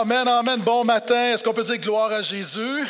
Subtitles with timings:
[0.00, 0.60] Amen, amen.
[0.60, 1.32] Bon matin.
[1.32, 2.86] Est-ce qu'on peut dire gloire à Jésus?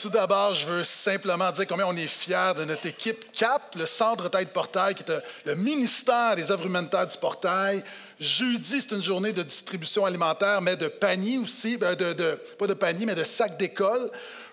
[0.00, 3.84] Tout d'abord, je veux simplement dire combien on est fiers de notre équipe CAP, le
[3.84, 7.82] Centre Tête Portail, qui est le ministère des œuvres humanitaires du Portail.
[8.20, 12.68] Jeudi, c'est une journée de distribution alimentaire, mais de paniers aussi, ben, de, de, pas
[12.68, 14.08] de paniers, mais de sacs d'école.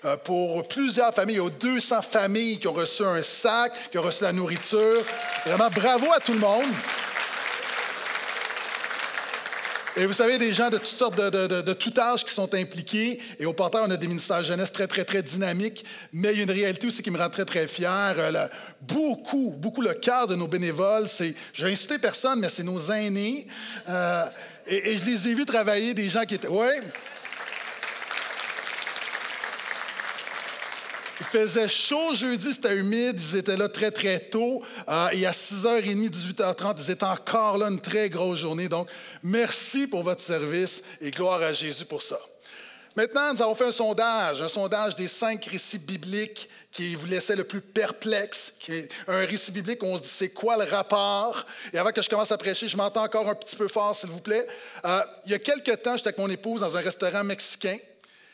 [0.05, 3.99] Euh, pour plusieurs familles, il y a 200 familles qui ont reçu un sac, qui
[3.99, 5.03] ont reçu la nourriture.
[5.45, 6.71] Vraiment, bravo à tout le monde.
[9.95, 13.19] Et vous savez, des gens de toutes sortes de, tout âge qui sont impliqués.
[13.37, 15.85] Et au portail, on a des ministères de jeunesse très, très, très dynamiques.
[16.11, 18.15] Mais il y a une réalité aussi qui me rend très, très fier.
[18.17, 18.47] Euh,
[18.81, 22.79] beaucoup, beaucoup le cœur de nos bénévoles, c'est, je vais insulter personne, mais c'est nos
[22.91, 23.45] aînés.
[23.87, 24.25] Euh,
[24.65, 26.47] et, et, je les ai vus travailler, des gens qui étaient...
[26.47, 26.81] Ouais.
[31.19, 34.63] Il faisait chaud jeudi, c'était humide, ils étaient là très, très tôt.
[34.89, 38.67] Euh, et à 6h30, 18h30, ils étaient encore là une très grosse journée.
[38.67, 38.87] Donc,
[39.21, 42.19] merci pour votre service et gloire à Jésus pour ça.
[42.95, 47.35] Maintenant, nous avons fait un sondage, un sondage des cinq récits bibliques qui vous laissait
[47.35, 48.53] le plus perplexe.
[49.07, 51.43] un récit biblique où on se dit c'est quoi le rapport?
[51.73, 54.09] Et avant que je commence à prêcher, je m'entends encore un petit peu fort, s'il
[54.09, 54.45] vous plaît.
[54.85, 57.77] Euh, il y a quelques temps, j'étais avec mon épouse dans un restaurant mexicain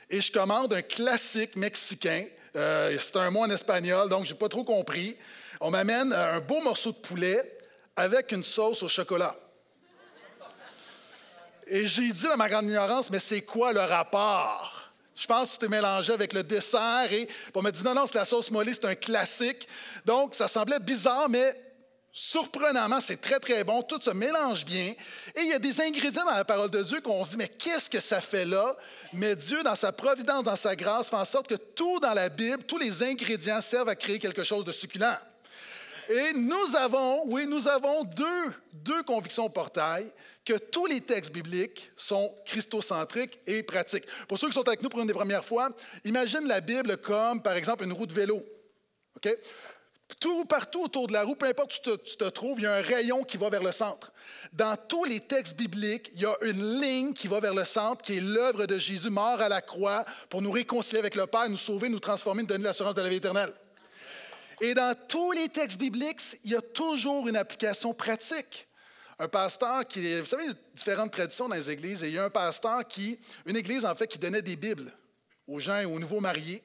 [0.09, 4.38] et je commande un classique mexicain euh, c'est un mot en espagnol, donc je n'ai
[4.38, 5.17] pas trop compris.
[5.61, 7.58] On m'amène un beau morceau de poulet
[7.95, 9.36] avec une sauce au chocolat.
[11.67, 14.89] Et j'ai dit à ma grande ignorance, mais c'est quoi le rapport?
[15.16, 17.11] Je pense que c'était mélangé avec le dessert.
[17.11, 19.67] Et on m'a dit, non, non, c'est la sauce molly, c'est un classique.
[20.06, 21.53] Donc, ça semblait bizarre, mais
[22.22, 23.81] Surprenamment, c'est très, très bon.
[23.81, 24.94] Tout se mélange bien.
[25.36, 27.48] Et il y a des ingrédients dans la parole de Dieu qu'on se dit, mais
[27.48, 28.75] qu'est-ce que ça fait là?
[29.14, 32.28] Mais Dieu, dans sa providence, dans sa grâce, fait en sorte que tout dans la
[32.28, 35.17] Bible, tous les ingrédients servent à créer quelque chose de succulent.
[36.09, 40.06] Et nous avons, oui, nous avons deux, deux convictions au portail,
[40.44, 44.06] que tous les textes bibliques sont christocentriques et pratiques.
[44.28, 45.70] Pour ceux qui sont avec nous pour une des premières fois,
[46.03, 48.45] imagine la Bible comme, par exemple, une roue de vélo.
[49.16, 49.38] OK?
[50.20, 52.74] Tout, partout autour de la roue, peu importe où tu te, trouves, il y a
[52.74, 54.12] un rayon qui va vers le centre.
[54.52, 58.02] Dans tous les textes bibliques, il y a une ligne qui va vers le centre,
[58.02, 61.48] qui est l'œuvre de Jésus mort à la croix pour nous réconcilier avec le Père,
[61.50, 63.53] nous sauver, nous transformer, nous donner l'assurance de la vie éternelle.
[64.62, 68.68] Et dans tous les textes bibliques, il y a toujours une application pratique.
[69.19, 72.16] Un pasteur qui, vous savez, il y a différentes traditions dans les églises, et il
[72.16, 74.92] y a un pasteur qui, une église en fait, qui donnait des Bibles
[75.48, 76.64] aux gens et aux nouveaux mariés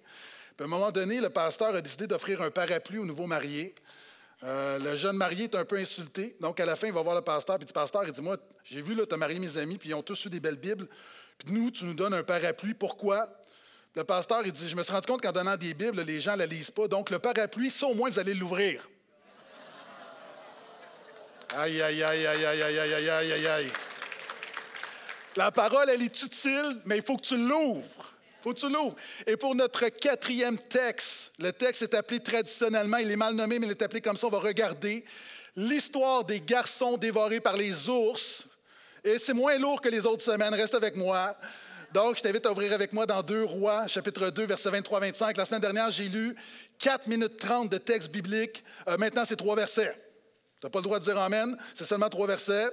[0.60, 3.74] à un moment donné, le pasteur a décidé d'offrir un parapluie aux nouveaux mariés.
[4.44, 6.36] Euh, le jeune marié est un peu insulté.
[6.40, 7.58] Donc, à la fin, il va voir le pasteur.
[7.58, 9.94] Puis, le pasteur, il dit Moi, j'ai vu, tu as marié mes amis, puis ils
[9.94, 10.86] ont tous eu des belles Bibles.
[11.38, 12.74] Puis, nous, tu nous donnes un parapluie.
[12.74, 13.28] Pourquoi?
[13.96, 16.34] Le pasteur, il dit Je me suis rendu compte qu'en donnant des Bibles, les gens
[16.34, 16.86] ne la lisent pas.
[16.86, 18.88] Donc, le parapluie, ça, au moins, vous allez l'ouvrir.
[21.56, 23.72] Aïe, aïe, aïe, aïe, aïe, aïe, aïe, aïe, aïe, aïe.
[25.36, 28.03] La parole, elle est utile, mais il faut que tu l'ouvres
[28.44, 28.66] faut que tu.
[29.26, 33.66] Et pour notre quatrième texte, le texte est appelé traditionnellement, il est mal nommé, mais
[33.66, 35.02] il est appelé comme ça, on va regarder
[35.56, 38.44] l'histoire des garçons dévorés par les ours.
[39.02, 41.34] Et c'est moins lourd que les autres semaines, reste avec moi.
[41.92, 45.36] Donc, je t'invite à ouvrir avec moi dans 2 Rois, chapitre 2, verset 23-25.
[45.38, 46.36] La semaine dernière, j'ai lu
[46.80, 48.62] 4 minutes 30 de texte biblique.
[48.88, 49.94] Euh, maintenant, c'est trois versets.
[50.60, 52.68] Tu n'as pas le droit de dire Amen, c'est seulement trois versets.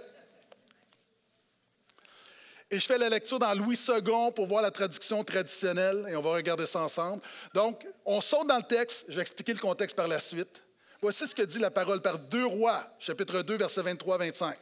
[2.73, 6.21] Et je fais la lecture dans Louis II pour voir la traduction traditionnelle et on
[6.21, 7.21] va regarder ça ensemble.
[7.53, 10.63] Donc, on saute dans le texte, je vais expliquer le contexte par la suite.
[11.01, 14.55] Voici ce que dit la parole par deux rois, chapitre 2, versets 23-25.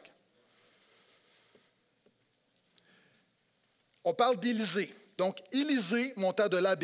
[4.02, 4.92] On parle d'Élisée.
[5.16, 6.76] Donc, Élisée monta de là à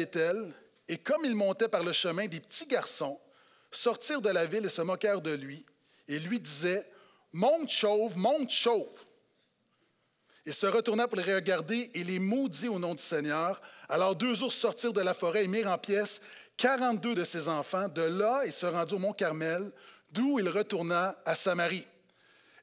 [0.89, 3.19] et comme il montait par le chemin, des petits garçons
[3.73, 5.67] sortirent de la ville et se moquèrent de lui,
[6.07, 6.89] et lui disaient
[7.33, 9.06] Monte chauve, monte chauve.
[10.47, 13.61] Il se retourna pour les regarder et les maudit au nom du Seigneur.
[13.89, 16.21] Alors deux ours sortirent de la forêt et mirent en pièces
[16.57, 17.89] 42 de ses enfants.
[17.89, 19.73] De là, il se rendit au mont Carmel,
[20.13, 21.85] d'où il retourna à Samarie.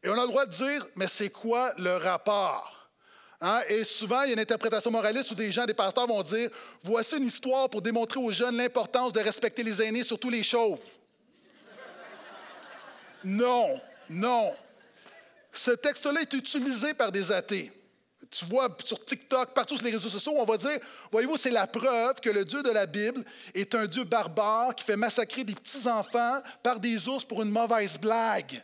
[0.01, 2.89] Et on a le droit de dire, mais c'est quoi le rapport?
[3.41, 3.61] Hein?
[3.67, 6.49] Et souvent, il y a une interprétation moraliste où des gens, des pasteurs vont dire,
[6.83, 10.79] voici une histoire pour démontrer aux jeunes l'importance de respecter les aînés, surtout les chauves.
[13.25, 14.53] non, non.
[15.53, 17.71] Ce texte-là est utilisé par des athées.
[18.31, 20.79] Tu vois sur TikTok, partout sur les réseaux sociaux, on va dire,
[21.11, 23.23] voyez-vous, c'est la preuve que le Dieu de la Bible
[23.53, 27.99] est un Dieu barbare qui fait massacrer des petits-enfants par des ours pour une mauvaise
[27.99, 28.63] blague.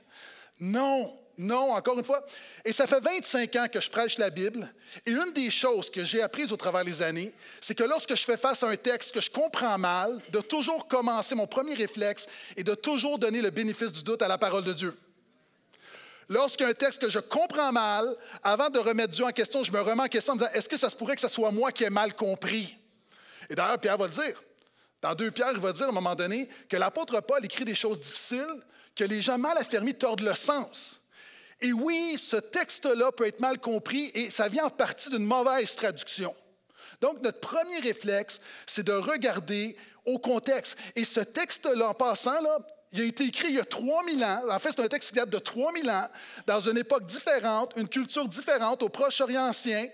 [0.60, 2.26] Non, non, encore une fois.
[2.66, 4.68] Et ça fait 25 ans que je prêche la Bible.
[5.06, 7.32] Et une des choses que j'ai apprises au travers des années,
[7.62, 10.88] c'est que lorsque je fais face à un texte que je comprends mal, de toujours
[10.88, 12.28] commencer, mon premier réflexe
[12.58, 14.98] est de toujours donner le bénéfice du doute à la parole de Dieu.
[16.30, 19.64] Lorsqu'il y a un texte que je comprends mal, avant de remettre Dieu en question,
[19.64, 21.28] je me remets en question en me disant est-ce que ça se pourrait que ce
[21.28, 22.78] soit moi qui ai mal compris?
[23.50, 24.44] Et d'ailleurs, Pierre va le dire.
[25.02, 27.74] Dans 2 Pierre, il va dire à un moment donné que l'apôtre Paul écrit des
[27.74, 28.62] choses difficiles,
[28.96, 31.00] que les gens mal affermis tordent le sens.
[31.62, 35.74] Et oui, ce texte-là peut être mal compris et ça vient en partie d'une mauvaise
[35.76, 36.36] traduction.
[37.02, 39.76] Donc, notre premier réflexe, c'est de regarder
[40.06, 40.78] au contexte.
[40.96, 42.60] Et ce texte-là, en passant, là,
[42.92, 44.42] il a été écrit il y a 3000 ans.
[44.50, 46.08] En fait, c'est un texte qui date de 3000 ans,
[46.48, 49.88] dans une époque différente, une culture différente, au Proche-Orient ancien.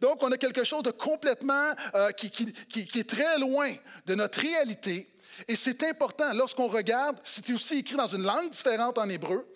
[0.00, 3.72] Donc, on a quelque chose de complètement euh, qui, est très loin
[4.06, 5.08] de notre réalité.
[5.46, 9.46] Et c'est important, lorsqu'on regarde, c'est aussi écrit dans une langue différente en hébreu,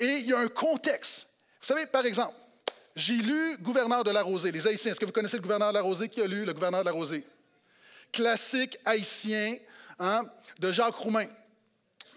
[0.00, 1.26] et il y a un contexte.
[1.60, 2.34] Vous savez, par exemple,
[2.96, 4.90] j'ai lu Gouverneur de la Rosée, les Haïtiens.
[4.90, 6.08] Est-ce que vous connaissez le Gouverneur de la Rosée?
[6.08, 7.24] Qui a lu le Gouverneur de la Rosée?
[8.10, 9.56] Classique haïtien
[10.00, 10.22] hein,
[10.58, 11.26] de Jacques Roumain.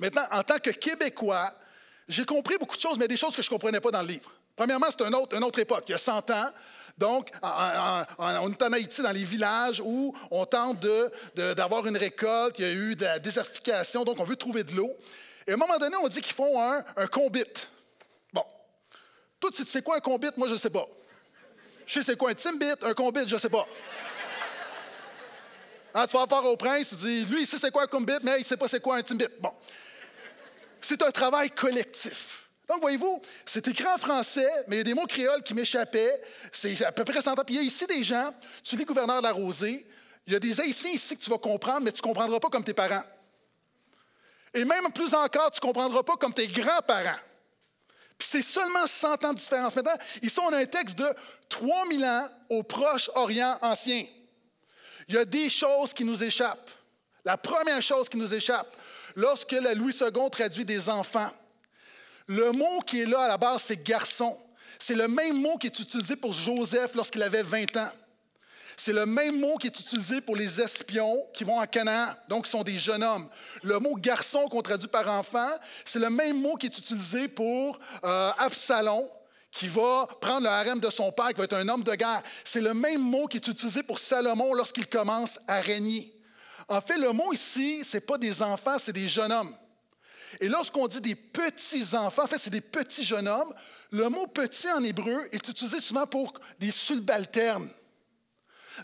[0.01, 1.53] Maintenant, en tant que Québécois,
[2.07, 4.07] j'ai compris beaucoup de choses, mais des choses que je ne comprenais pas dans le
[4.07, 4.33] livre.
[4.55, 6.49] Premièrement, c'est une autre, une autre époque, il y a 100 ans.
[6.97, 10.85] Donc, on est en Haïti, dans les villages où on tente
[11.35, 14.73] d'avoir une récolte, il y a eu de la désertification, donc on veut trouver de
[14.73, 14.91] l'eau.
[15.45, 17.43] Et à un moment donné, on dit qu'ils font un, un combit.
[18.33, 18.43] Bon.
[19.39, 20.29] Toi, tu sais quoi un combit?
[20.35, 20.87] Moi, je ne sais pas.
[21.85, 23.67] Je sais c'est quoi un timbit, un combit, je ne sais pas.
[25.93, 28.13] Hein, tu vas faire au prince, tu dis, lui, il sait c'est quoi un combit,
[28.23, 29.27] mais il ne sait pas c'est quoi un timbit.
[29.39, 29.53] Bon.
[30.81, 32.49] C'est un travail collectif.
[32.67, 36.21] Donc, voyez-vous, c'est écrit en français, mais il y a des mots créoles qui m'échappaient.
[36.51, 37.43] C'est à peu près 100 ans.
[37.45, 38.31] Puis il y a ici des gens,
[38.63, 39.85] tu lis gouverneur de la Rosée,
[40.25, 42.49] il y a des Haïtiens ici que tu vas comprendre, mais tu ne comprendras pas
[42.49, 43.03] comme tes parents.
[44.53, 47.19] Et même plus encore, tu ne comprendras pas comme tes grands-parents.
[48.17, 49.75] Puis c'est seulement 100 ans de différence.
[49.75, 51.07] Maintenant, ici, on a un texte de
[51.49, 54.05] 3000 ans au Proche-Orient ancien.
[55.07, 56.71] Il y a des choses qui nous échappent.
[57.25, 58.77] La première chose qui nous échappe,
[59.15, 61.29] lorsque Louis II traduit des enfants,
[62.27, 64.37] le mot qui est là à la base, c'est garçon.
[64.79, 67.91] C'est le même mot qui est utilisé pour Joseph lorsqu'il avait 20 ans.
[68.77, 72.45] C'est le même mot qui est utilisé pour les espions qui vont à Canaan, donc
[72.45, 73.29] qui sont des jeunes hommes.
[73.61, 75.49] Le mot garçon qu'on traduit par enfant,
[75.85, 79.07] c'est le même mot qui est utilisé pour euh, Absalom,
[79.51, 82.23] qui va prendre le harem de son père, qui va être un homme de guerre.
[82.43, 86.11] C'est le même mot qui est utilisé pour Salomon lorsqu'il commence à régner.
[86.67, 89.55] En fait, le mot ici, ce n'est pas des enfants, c'est des jeunes hommes.
[90.39, 93.53] Et lorsqu'on dit des petits enfants, en fait, c'est des petits jeunes hommes,
[93.91, 97.69] le mot petit en hébreu est utilisé souvent pour des subalternes.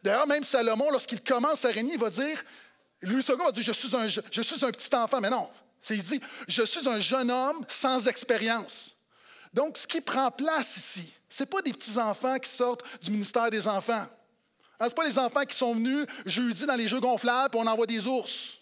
[0.03, 2.43] D'ailleurs, même Salomon, lorsqu'il commence à régner, il va dire,
[3.01, 5.21] Louis II va dire, je suis un, je suis un petit enfant.
[5.21, 5.49] Mais non,
[5.89, 8.91] il dit, je suis un jeune homme sans expérience.
[9.53, 13.49] Donc, ce qui prend place ici, ce n'est pas des petits-enfants qui sortent du ministère
[13.49, 14.05] des enfants.
[14.79, 17.59] Hein, ce n'est pas les enfants qui sont venus jeudi dans les jeux gonflables et
[17.59, 18.59] on envoie des ours.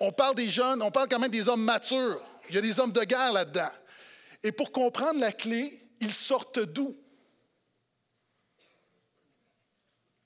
[0.00, 2.20] On parle des jeunes, on parle quand même des hommes matures.
[2.48, 3.70] Il y a des hommes de guerre là-dedans.
[4.42, 6.96] Et pour comprendre la clé, ils sortent d'où?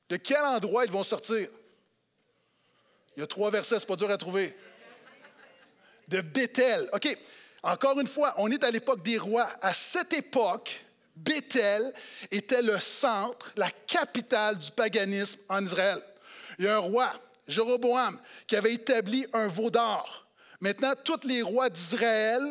[0.08, 1.48] De quel endroit ils vont sortir?
[3.16, 4.56] Il y a trois versets, c'est pas dur à trouver.
[6.08, 6.88] De Bethel.
[6.92, 7.18] OK.
[7.62, 9.48] Encore une fois, on est à l'époque des rois.
[9.60, 10.85] À cette époque,
[11.16, 11.82] Bethel
[12.30, 16.00] était le centre, la capitale du paganisme en Israël.
[16.58, 17.10] Il y a un roi,
[17.48, 20.26] Jéroboam, qui avait établi un veau d'or.
[20.60, 22.42] Maintenant, tous les rois d'Israël,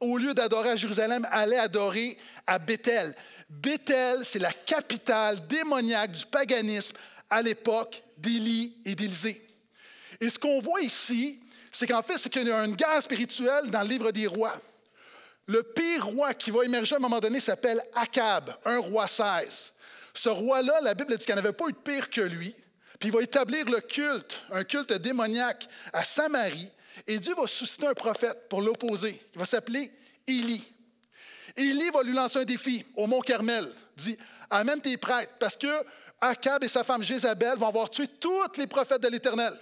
[0.00, 2.16] au lieu d'adorer à Jérusalem, allaient adorer
[2.46, 3.14] à Bethel.
[3.48, 6.96] Bethel, c'est la capitale démoniaque du paganisme
[7.30, 9.40] à l'époque d'Élie et d'Élysée.
[10.20, 11.40] Et ce qu'on voit ici,
[11.70, 14.54] c'est qu'en fait, c'est qu'il y a une guerre spirituelle dans le livre des rois.
[15.46, 19.72] Le pire roi qui va émerger à un moment donné s'appelle Akab, un roi 16.
[20.14, 22.54] Ce roi-là, la Bible dit qu'il n'y avait pas eu de pire que lui.
[22.98, 26.70] Puis il va établir le culte, un culte démoniaque à Samarie.
[27.06, 29.20] Et Dieu va susciter un prophète pour l'opposer.
[29.34, 29.90] Il va s'appeler
[30.26, 30.64] Élie.
[31.56, 33.68] Élie va lui lancer un défi au mont Carmel.
[33.98, 35.84] Il dit Amène tes prêtres, parce que
[36.20, 39.52] Akab et sa femme Jézabel vont avoir tué tous les prophètes de l'Éternel.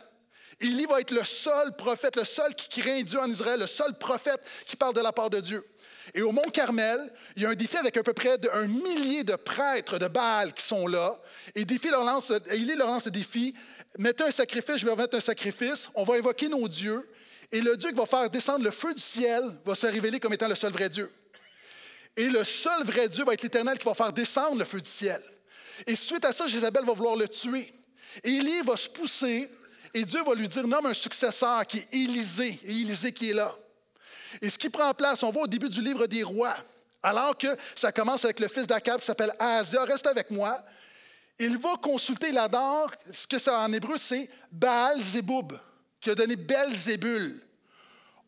[0.60, 3.94] Élie va être le seul prophète, le seul qui craint Dieu en Israël, le seul
[3.94, 5.66] prophète qui parle de la part de Dieu.
[6.14, 6.98] Et au mont Carmel,
[7.36, 10.52] il y a un défi avec à peu près un millier de prêtres de Baal
[10.52, 11.18] qui sont là.
[11.54, 13.54] Et Élie leur lance le défi
[13.98, 17.08] mettez un sacrifice, je vais mettre un sacrifice, on va évoquer nos dieux.
[17.50, 20.32] Et le Dieu qui va faire descendre le feu du ciel va se révéler comme
[20.32, 21.10] étant le seul vrai Dieu.
[22.16, 24.90] Et le seul vrai Dieu va être l'Éternel qui va faire descendre le feu du
[24.90, 25.20] ciel.
[25.86, 27.72] Et suite à ça, Jézabel va vouloir le tuer.
[28.24, 29.50] Élie va se pousser
[29.94, 32.58] et Dieu va lui dire nomme un successeur qui est Élisée.
[32.64, 33.52] Et Élisée qui est là.
[34.40, 36.56] Et ce qui prend place, on voit au début du livre des rois,
[37.02, 40.58] alors que ça commence avec le fils d'Akab qui s'appelle Ahazia, reste avec moi.
[41.38, 45.52] Il va consulter l'Adar, ce que ça en hébreu, c'est Baal Zeboub,
[46.00, 47.40] qui a donné Belzébul.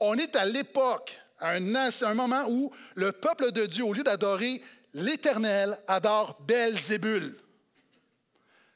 [0.00, 4.02] On est à l'époque à un, un moment où le peuple de Dieu, au lieu
[4.02, 7.38] d'adorer l'Éternel, adore Belzébul.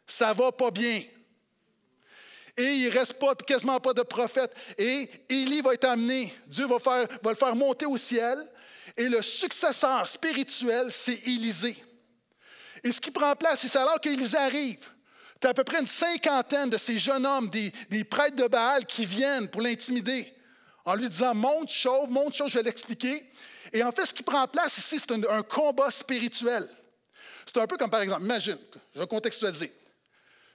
[0.07, 1.03] Ça va pas bien.
[2.59, 4.53] Et il ne reste quasiment pas de prophète.
[4.77, 6.35] Et Élie va être amené.
[6.49, 8.37] Dieu va, le faire monter au ciel.
[8.97, 11.77] Et le successeur spirituel, c'est Élisée.
[12.83, 14.91] Et ce qui prend place, c'est alors qu'Élisée arrive.
[15.41, 18.85] Tu as à peu près une cinquantaine de ces jeunes hommes, des, prêtres de Baal,
[18.87, 20.27] qui viennent pour l'intimider
[20.85, 23.25] en lui disant Monte, chauve, monte, chauve, je vais l'expliquer.
[23.73, 26.69] Et en fait, ce qui prend place ici, c'est un, combat spirituel.
[27.47, 28.59] C'est un peu comme, par exemple, imagine,
[28.95, 29.73] je vais contextualiser.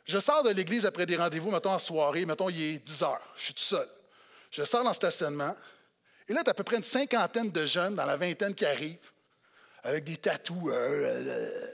[0.06, 3.22] Je sors de l'église après des rendez-vous, mettons en soirée, mettons il est 10 heures,
[3.36, 3.88] je suis tout seul.
[4.52, 5.56] Je sors dans le stationnement,
[6.28, 8.66] et là, tu as à peu près une cinquantaine de jeunes dans la vingtaine qui
[8.66, 9.12] arrivent,
[9.84, 10.70] avec des tatous.
[10.70, 11.68] Euh, euh,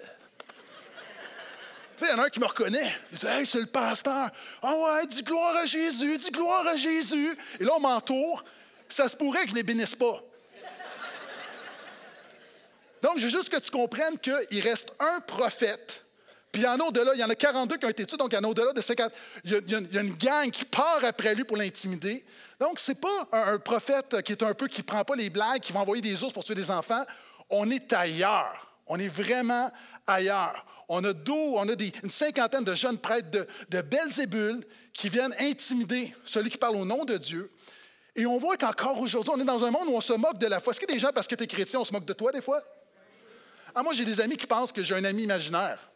[2.02, 2.92] il y en a un qui me reconnaît.
[3.12, 4.30] Il dit Hey, c'est le pasteur.
[4.62, 7.38] Ah ouais, dis gloire à Jésus, dis gloire à Jésus.
[7.60, 8.44] Et là, on m'entoure.
[8.88, 10.20] Ça se pourrait que je ne les bénisse pas.
[13.02, 16.06] Donc, je veux juste que tu comprennes qu'il reste un prophète.
[16.52, 18.18] Puis il y en a au-delà, il y en a 42 qui ont été tués,
[18.18, 19.12] donc il y en a au-delà de 50.
[19.44, 22.26] Il y, a, une gang qui part après lui pour l'intimider.
[22.60, 25.30] Donc, ce n'est pas un, prophète qui est un peu, qui ne prend pas les
[25.30, 27.06] blagues, qui va envoyer des ours pour tuer des enfants.
[27.50, 28.76] On est ailleurs.
[28.88, 29.72] On est vraiment
[30.08, 30.66] ailleurs.
[30.88, 36.16] On a, on a une cinquantaine de jeunes prêtres de, de Belzébul qui viennent intimider
[36.26, 37.52] celui qui parle au nom de Dieu.
[38.16, 40.48] Et on voit qu'encore aujourd'hui, on est dans un monde où on se moque de
[40.48, 40.72] la foi.
[40.72, 42.14] Est-ce qu'il y a des gens, parce que tu es chrétien, on se moque de
[42.14, 42.62] toi des fois?
[43.76, 45.89] Ah, moi, j'ai des amis qui pensent que j'ai un ami imaginaire.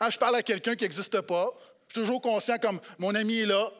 [0.00, 1.50] Ah, je parle à quelqu'un qui n'existe pas.
[1.88, 3.70] Je suis toujours conscient comme mon ami est là.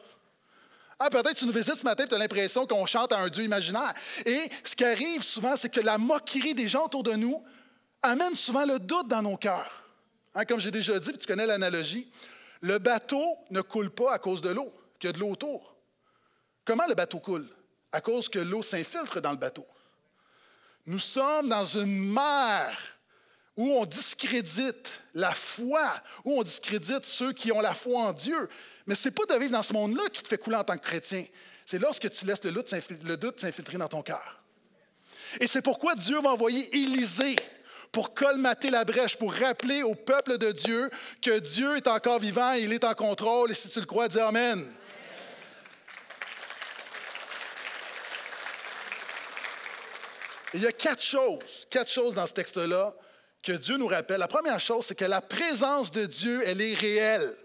[0.99, 3.27] Ah, peut-être tu nous visites ce matin et tu as l'impression qu'on chante à un
[3.29, 3.93] Dieu imaginaire.
[4.25, 7.43] Et ce qui arrive souvent, c'est que la moquerie des gens autour de nous
[8.01, 9.83] amène souvent le doute dans nos cœurs.
[10.33, 12.09] Hein, comme j'ai déjà dit, tu connais l'analogie,
[12.61, 15.75] le bateau ne coule pas à cause de l'eau, qu'il y a de l'eau autour.
[16.65, 17.47] Comment le bateau coule?
[17.91, 19.65] À cause que l'eau s'infiltre dans le bateau.
[20.87, 22.96] Nous sommes dans une mer
[23.57, 25.91] où on discrédite la foi,
[26.23, 28.47] où on discrédite ceux qui ont la foi en Dieu.
[28.85, 30.77] Mais ce n'est pas de vivre dans ce monde-là qui te fait couler en tant
[30.77, 31.25] que chrétien.
[31.65, 34.41] C'est lorsque tu laisses le doute s'infiltrer dans ton cœur.
[35.41, 37.35] Et c'est pourquoi Dieu va envoyer Élisée
[37.91, 40.89] pour colmater la brèche, pour rappeler au peuple de Dieu
[41.21, 44.19] que Dieu est encore vivant, il est en contrôle, et si tu le crois, dis
[44.19, 44.65] Amen.
[50.53, 52.93] il y a quatre choses, quatre choses dans ce texte-là
[53.43, 54.19] que Dieu nous rappelle.
[54.19, 57.35] La première chose, c'est que la présence de Dieu, elle est réelle.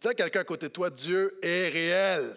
[0.00, 2.36] Dis à quelqu'un à côté de toi, Dieu est réel.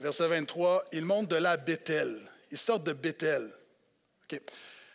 [0.00, 2.18] Verset 23, il monte de la Bethel.
[2.50, 3.50] Il sort de Bethel.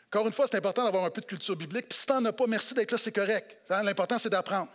[0.07, 1.89] Encore une fois, c'est important d'avoir un peu de culture biblique.
[1.89, 3.57] Puis si tu n'en as pas, merci d'être là, c'est correct.
[3.69, 4.71] Hein, l'important, c'est d'apprendre.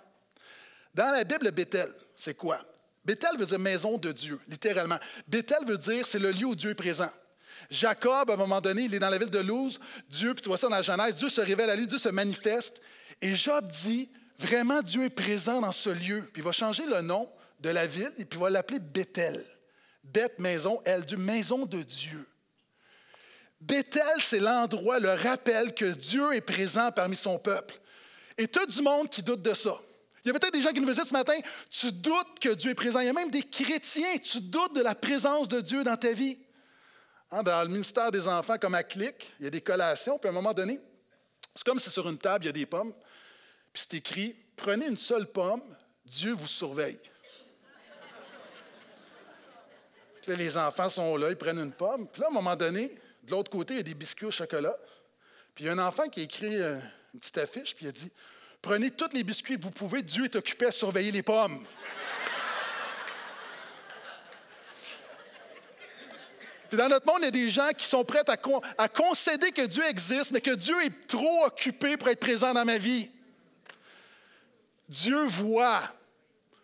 [0.94, 2.60] Dans la Bible, Bethel, c'est quoi?
[3.04, 4.98] Bethel veut dire maison de Dieu, littéralement.
[5.26, 7.10] Bethel veut dire c'est le lieu où Dieu est présent.
[7.70, 9.78] Jacob, à un moment donné, il est dans la ville de Luz.
[10.08, 12.08] Dieu, puis tu vois ça dans la Genèse, Dieu se révèle à lui, Dieu se
[12.08, 12.80] manifeste.
[13.22, 16.28] Et Job dit vraiment, Dieu est présent dans ce lieu.
[16.32, 19.44] Puis il va changer le nom de la ville et puis il va l'appeler Bethel.
[20.02, 22.26] Beth, maison, elle, Dieu, maison de Dieu.
[23.60, 27.78] Bethel, c'est l'endroit, le rappel que Dieu est présent parmi son peuple.
[28.38, 29.78] Et tout du monde qui doute de ça.
[30.24, 31.38] Il y a peut-être des gens qui nous visitent ce matin,
[31.70, 33.00] tu doutes que Dieu est présent.
[33.00, 36.12] Il y a même des chrétiens, tu doutes de la présence de Dieu dans ta
[36.12, 36.38] vie.
[37.32, 40.28] Hein, dans le ministère des enfants, comme à Clic, il y a des collations, puis
[40.28, 40.80] à un moment donné,
[41.54, 42.92] c'est comme si sur une table, il y a des pommes,
[43.72, 45.62] puis c'est écrit Prenez une seule pomme,
[46.04, 46.98] Dieu vous surveille.
[50.26, 52.90] les enfants sont là, ils prennent une pomme, puis là, à un moment donné,
[53.24, 54.76] de l'autre côté, il y a des biscuits au chocolat.
[55.54, 56.78] Puis il y a un enfant qui a écrit euh,
[57.14, 58.12] une petite affiche, puis il a dit
[58.62, 61.64] Prenez tous les biscuits que vous pouvez, Dieu est occupé à surveiller les pommes.
[66.72, 68.36] Dans notre monde, il y a des gens qui sont prêts à,
[68.78, 72.64] à, concéder que Dieu existe, mais que Dieu est trop occupé pour être présent dans
[72.64, 73.10] ma vie.
[74.88, 75.82] Dieu voit.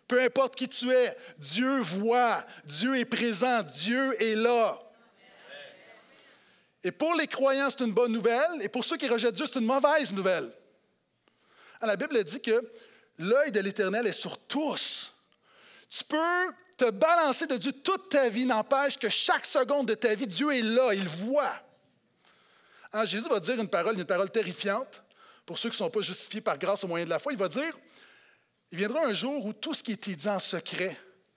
[0.07, 2.43] Peu importe qui tu es, Dieu voit.
[2.65, 3.63] Dieu est présent.
[3.63, 4.79] Dieu est là.
[6.83, 9.59] Et pour les croyants, c'est une bonne nouvelle, et pour ceux qui rejettent Dieu, c'est
[9.59, 10.49] une mauvaise nouvelle.
[11.81, 12.63] Ah, la Bible dit que
[13.17, 15.11] l'œil de l'Éternel est sur tous.
[15.89, 20.13] Tu peux te balancer de Dieu toute ta vie, n'empêche que chaque seconde de ta
[20.15, 21.53] vie, Dieu est là, il voit.
[22.91, 25.03] Ah, Jésus va dire une parole, une parole terrifiante,
[25.45, 27.33] pour ceux qui ne sont pas justifiés par grâce au moyen de la foi.
[27.33, 27.77] Il va dire,
[28.71, 30.95] il viendra un jour où tout ce qui était dit en secret,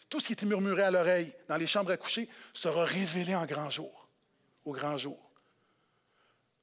[0.09, 3.47] tout ce qui était murmuré à l'oreille dans les chambres à coucher, sera révélé en
[3.47, 4.09] grand jour,
[4.65, 5.31] au grand jour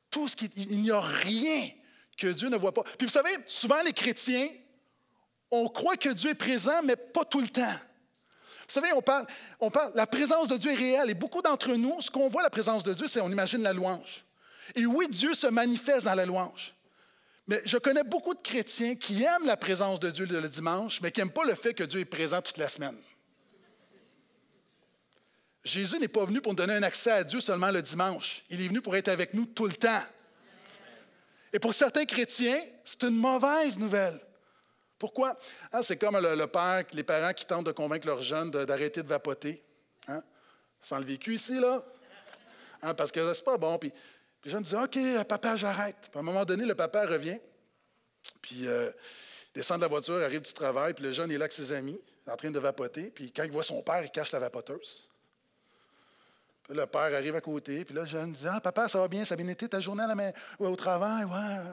[0.10, 1.70] tout ce qui, il n'y a rien
[2.18, 2.84] que Dieu ne voit pas.
[2.98, 4.48] Puis vous savez, souvent les chrétiens,
[5.52, 7.76] on croit que Dieu est présent, mais pas tout le temps.
[8.68, 12.12] Vous savez, on parle, la présence de Dieu est réelle et beaucoup d'entre nous, ce
[12.12, 14.26] qu'on voit la présence de Dieu, c'est on imagine la louange.
[14.76, 16.76] Et oui, Dieu se manifeste dans la louange.
[17.48, 21.12] Mais je connais beaucoup de chrétiens qui aiment la présence de Dieu le dimanche, mais
[21.12, 22.98] qui n'aiment pas le fait que Dieu est présent toute la semaine.
[25.64, 28.44] Jésus n'est pas venu pour nous donner un accès à Dieu seulement le dimanche.
[28.50, 30.04] Il est venu pour être avec nous tout le temps.
[31.54, 34.20] Et pour certains chrétiens, c'est une mauvaise nouvelle.
[35.00, 35.38] Pourquoi?
[35.72, 39.08] Ah, c'est comme le, père, les parents qui tentent de convaincre leurs jeunes d'arrêter de,
[39.08, 39.64] vapoter.
[40.08, 40.22] Hein?
[40.82, 41.82] Sans le vécu ici, là.
[42.82, 43.78] Hein, parce que c'est pas bon.
[43.78, 43.92] Puis,
[44.44, 46.10] les jeunes disent OK, papa, j'arrête.
[46.14, 47.40] à un moment donné, le papa revient.
[48.42, 48.90] Puis euh,
[49.54, 50.94] descend de la voiture, arrive du travail.
[50.94, 53.12] Puis le jeune est là avec ses amis, en train de vapoter.
[53.12, 55.08] Puis quand il voit son père, il cache la vapoteuse.
[56.64, 57.86] Puis le père arrive à côté.
[57.86, 59.80] Puis là, le jeune dit Ah, papa, ça va bien, ça a bien été ta
[59.80, 61.26] journée à la au travail.
[61.26, 61.72] Ouais.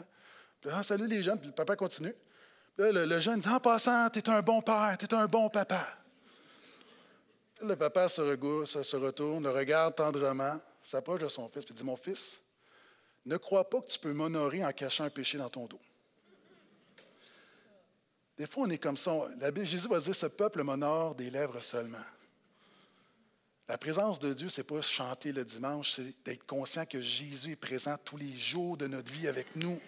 [0.61, 1.39] Puis, ah, salut les jeunes.
[1.39, 2.15] Puis le papa continue
[2.79, 5.87] le, jeune dit En passant, tu un bon père, tu un bon papa.
[7.63, 8.21] le papa se,
[8.97, 12.39] retourne, le regarde tendrement, s'approche de son fils et dit Mon fils,
[13.27, 15.81] ne crois pas que tu peux m'honorer en cachant un péché dans ton dos.
[18.37, 19.13] Des fois, on est comme ça.
[19.63, 21.99] Jésus va dire Ce peuple m'honore des lèvres seulement.
[23.67, 27.53] La présence de Dieu, ce n'est pas chanter le dimanche, c'est d'être conscient que Jésus
[27.53, 29.81] est présent tous les jours de notre vie avec nous.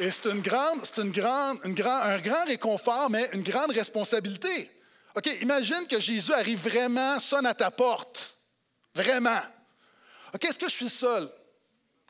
[0.00, 4.70] Et c'est une grande, c'est une grande, un grand réconfort, mais une grande responsabilité.
[5.14, 8.38] OK, imagine que Jésus arrive vraiment, sonne à ta porte.
[8.94, 9.40] Vraiment.
[10.34, 11.28] OK, est-ce que je suis seul?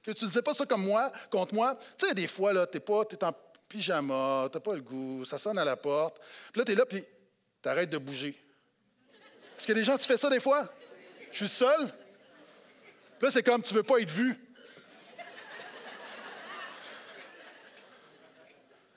[0.04, 1.76] Que tu ne disais pas ça comme moi, contre moi?
[1.99, 3.35] Tu sais, des fois, là, tu es, pas, es en
[3.68, 6.20] pyjama, tu n'as pas le goût, ça sonne à la porte.
[6.52, 7.04] Puis là, tu es là, puis
[7.61, 8.40] tu arrêtes de bouger.
[9.59, 10.68] Est-ce a des gens qui font ça des fois?
[11.32, 11.88] Je suis seul.
[13.18, 14.38] Puis là, c'est comme tu veux pas être vu.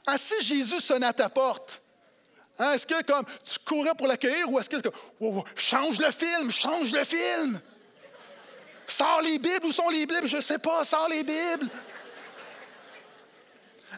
[0.06, 1.82] Ah, si Jésus sonne à ta porte,
[2.60, 4.78] hein, est-ce que comme tu courais pour l'accueillir ou est-ce que,
[5.56, 7.60] change le film, change le film?
[8.86, 10.28] Sors les Bibles, où sont les Bibles?
[10.28, 11.70] Je ne sais pas, sors les Bibles.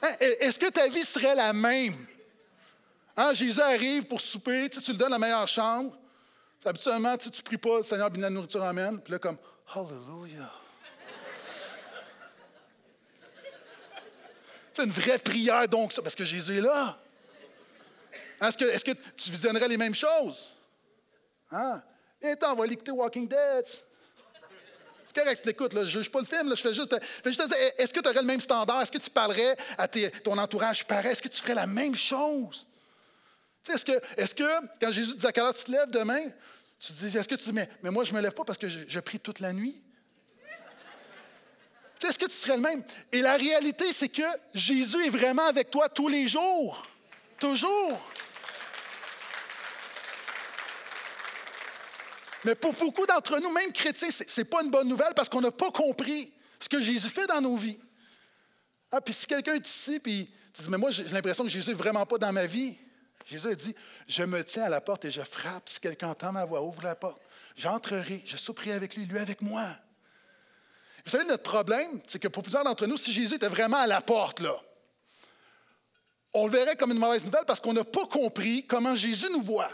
[0.01, 1.95] Hein, est-ce que ta vie serait la même?
[3.17, 5.97] Hein, Jésus arrive pour souper, tu, lui donnes la meilleure chambre.
[6.63, 8.99] Habituellement, tu ne pries pas, le Seigneur, bien la nourriture amène.
[8.99, 9.38] Puis là, comme,
[9.73, 10.51] Hallelujah.
[14.75, 16.99] C'est une vraie prière, donc, parce que Jésus est là.
[18.41, 20.49] Est-ce que, tu visionnerais les mêmes choses?
[21.49, 21.81] Hein?
[22.21, 23.65] Viens, on va l'écouter Walking Dead.
[25.07, 27.57] C'est correct, tu l'écoutes, je ne juge pas le film, je fais juste, juste dire,
[27.77, 28.81] est-ce que tu aurais le même standard?
[28.81, 31.11] Est-ce que tu parlerais à ton entourage pareil?
[31.11, 32.67] Est-ce que tu ferais la même chose?
[33.69, 36.21] est-ce que, est que, quand Jésus dit à quelle heure tu te lèves demain,
[36.79, 38.59] tu dis, est-ce que tu dis, mais, mais moi, je ne me lève pas parce
[38.59, 39.81] que je, je prie toute la nuit?
[42.05, 42.83] Est-ce que tu serais le même?
[43.11, 46.87] Et la réalité, c'est que Jésus est vraiment avec toi tous les jours.
[47.39, 47.99] Toujours.
[52.45, 55.41] Mais pour beaucoup d'entre nous, même chrétiens, ce n'est pas une bonne nouvelle parce qu'on
[55.41, 57.79] n'a pas compris ce que Jésus fait dans nos vies.
[58.91, 61.71] Ah, puis si quelqu'un est ici, puis tu dis, mais moi, j'ai l'impression que Jésus
[61.71, 62.77] n'est vraiment pas dans ma vie.
[63.25, 63.75] Jésus a dit,
[64.07, 65.67] je me tiens à la porte et je frappe.
[65.67, 67.19] Si quelqu'un entend ma voix, ouvre la porte.
[67.57, 69.65] J'entrerai, je souperai avec lui, lui avec moi.
[71.05, 73.85] Vous savez, notre problème, c'est que pour plusieurs d'entre nous, si Jésus était vraiment à
[73.85, 74.55] la porte, là,
[76.33, 79.41] on le verrait comme une mauvaise nouvelle parce qu'on n'a pas compris comment Jésus nous
[79.41, 79.69] voit.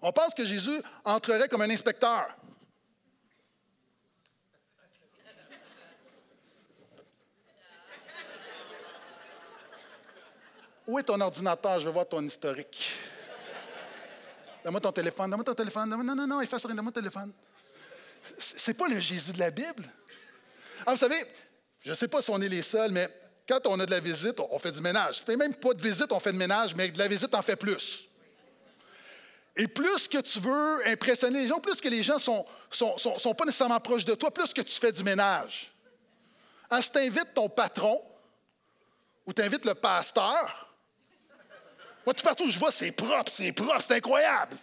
[0.00, 2.28] On pense que Jésus entrerait comme un inspecteur.
[10.86, 11.80] Où est ton ordinateur?
[11.80, 12.92] Je veux voir ton historique.
[14.62, 15.90] Donne-moi ton téléphone, donne-moi ton téléphone.
[15.90, 17.32] Non, non, non, efface rien, donne-moi ton téléphone.
[18.38, 19.84] C'est pas le Jésus de la Bible.
[20.84, 21.22] Ah, vous savez,
[21.84, 23.08] je ne sais pas si on est les seuls, mais
[23.48, 25.22] quand on a de la visite, on fait du ménage.
[25.22, 27.56] fait même pas de visite, on fait de ménage, mais de la visite, on fait
[27.56, 28.08] plus.
[29.56, 33.34] Et plus que tu veux impressionner les gens, plus que les gens ne sont, sont,
[33.34, 35.72] pas nécessairement proches de toi, plus que tu fais du ménage.
[36.68, 38.02] Ah, si tu invites ton patron
[39.24, 40.66] ou tu invites le pasteur,
[42.04, 44.56] moi, tout partout où je vais, c'est propre, c'est propre, c'est incroyable.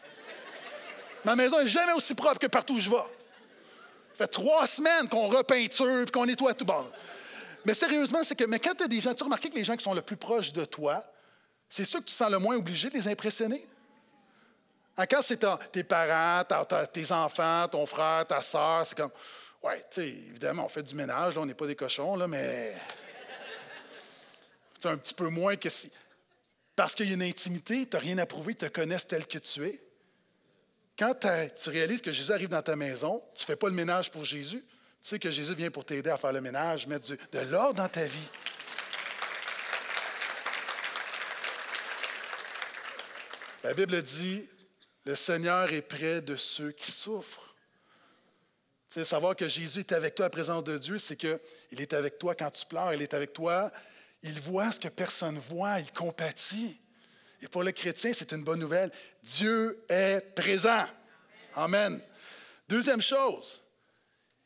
[1.25, 2.97] Ma maison n'est jamais aussi propre que partout où je vais.
[4.13, 6.85] Ça fait trois semaines qu'on repeinture et qu'on nettoie tout bon.
[7.65, 9.75] Mais sérieusement, c'est que mais quand tu as des gens, tu remarques que les gens
[9.75, 11.03] qui sont le plus proches de toi,
[11.69, 13.65] c'est ceux que tu sens le moins obligé de les impressionner?
[14.95, 16.43] Quand c'est tes parents,
[16.93, 19.09] tes enfants, ton frère, ta soeur, c'est comme,
[19.63, 22.75] ouais, tu sais, évidemment, on fait du ménage, on n'est pas des cochons, là, mais
[24.79, 25.91] c'est un petit peu moins que si.
[26.75, 29.25] Parce qu'il y a une intimité, tu n'as rien à prouver, ils te connaissent tel
[29.25, 29.81] que tu es.
[31.03, 31.15] Quand
[31.61, 34.23] tu réalises que Jésus arrive dans ta maison, tu ne fais pas le ménage pour
[34.23, 34.63] Jésus.
[35.01, 37.89] Tu sais que Jésus vient pour t'aider à faire le ménage, mettre de l'ordre dans
[37.89, 38.29] ta vie.
[43.65, 44.47] La Bible dit,
[45.03, 47.53] le Seigneur est près de ceux qui souffrent.
[49.03, 51.37] Savoir que Jésus est avec toi à la présence de Dieu, c'est qu'il
[51.79, 53.73] est avec toi quand tu pleures, il est avec toi,
[54.21, 56.79] il voit ce que personne voit, il compatit.
[57.43, 58.89] Et pour le chrétien, c'est une bonne nouvelle.
[59.21, 60.85] Dieu est présent.
[61.55, 61.99] Amen.
[62.69, 63.61] Deuxième chose,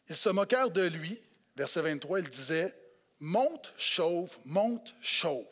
[0.10, 1.18] ils se moquèrent de lui.
[1.56, 2.74] Verset 23, il disait,
[3.20, 5.46] monte, chauve, monte, chauve.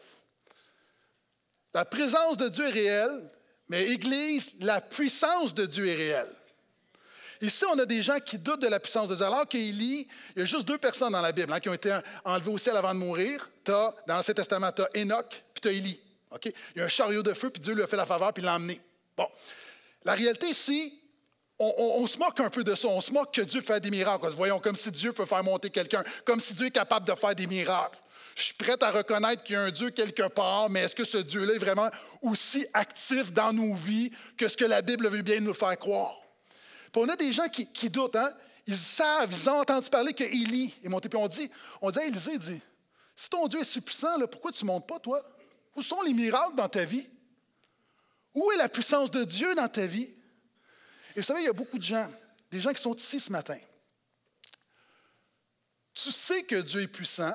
[1.75, 3.31] La présence de Dieu est réelle,
[3.69, 6.35] mais Église, la puissance de Dieu est réelle.
[7.41, 9.25] Ici, on a des gens qui doutent de la puissance de Dieu.
[9.25, 11.95] Alors qu'Élie, il y a juste deux personnes dans la Bible hein, qui ont été
[12.23, 13.47] enlevées au ciel avant de mourir.
[13.67, 15.99] As, dans l'Ancien Testament, tu as Enoch, puis tu as Élie.
[16.43, 18.43] Il y a un chariot de feu, puis Dieu lui a fait la faveur, puis
[18.43, 18.79] l'a emmené.
[19.17, 19.27] Bon.
[20.03, 21.01] La réalité ici,
[21.57, 22.87] on, se moque un peu de ça.
[22.87, 24.27] On se moque que Dieu fait des miracles.
[24.29, 27.35] Voyons, comme si Dieu peut faire monter quelqu'un, comme si Dieu est capable de faire
[27.35, 27.99] des miracles.
[28.35, 31.05] Je suis prêt à reconnaître qu'il y a un Dieu quelque part, mais est-ce que
[31.05, 31.89] ce Dieu-là est vraiment
[32.21, 36.19] aussi actif dans nos vies que ce que la Bible veut bien nous faire croire?
[36.91, 38.33] Puis on a des gens qui, doutent, hein?
[38.67, 41.07] Ils savent, ils ont entendu parler qu'Élie est monté.
[41.07, 41.49] Puis on dit,
[41.81, 42.61] on dit à Élisée, dit,
[43.15, 45.21] si ton Dieu est si puissant, pourquoi tu ne montes pas, toi?
[45.75, 47.07] Où sont les miracles dans ta vie?
[48.33, 50.09] Où est la puissance de Dieu dans ta vie?
[51.15, 52.07] Et vous savez, il y a beaucoup de gens,
[52.51, 53.57] des gens qui sont ici ce matin.
[55.93, 57.33] Tu sais que Dieu est puissant,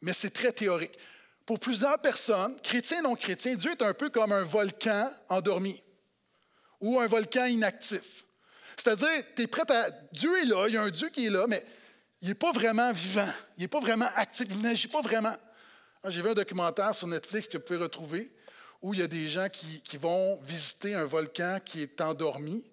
[0.00, 0.96] mais c'est très théorique.
[1.44, 5.80] Pour plusieurs personnes, chrétiens et non chrétiens, Dieu est un peu comme un volcan endormi
[6.80, 8.24] ou un volcan inactif.
[8.76, 9.90] C'est-à-dire, tu es prêt à.
[10.12, 11.64] Dieu est là, il y a un Dieu qui est là, mais
[12.20, 15.34] il n'est pas vraiment vivant, il n'est pas vraiment actif, il n'agit pas vraiment.
[16.08, 18.30] J'ai vu un documentaire sur Netflix que vous pouvez retrouver
[18.82, 22.64] où il y a des gens qui, vont visiter un volcan qui est endormi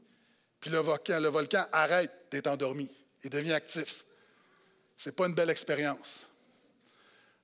[0.60, 2.90] puis le volcan, le volcan arrête d'être endormi
[3.22, 4.06] et devient actif.
[4.96, 6.22] Ce n'est pas une belle expérience.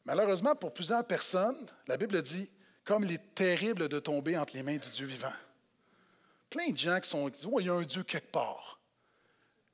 [0.06, 2.50] Malheureusement, pour plusieurs personnes, la Bible dit
[2.86, 5.34] comme il est terrible de tomber entre les mains du Dieu vivant.
[6.50, 8.80] Plein de gens qui sont disent oh, il y a un Dieu quelque part.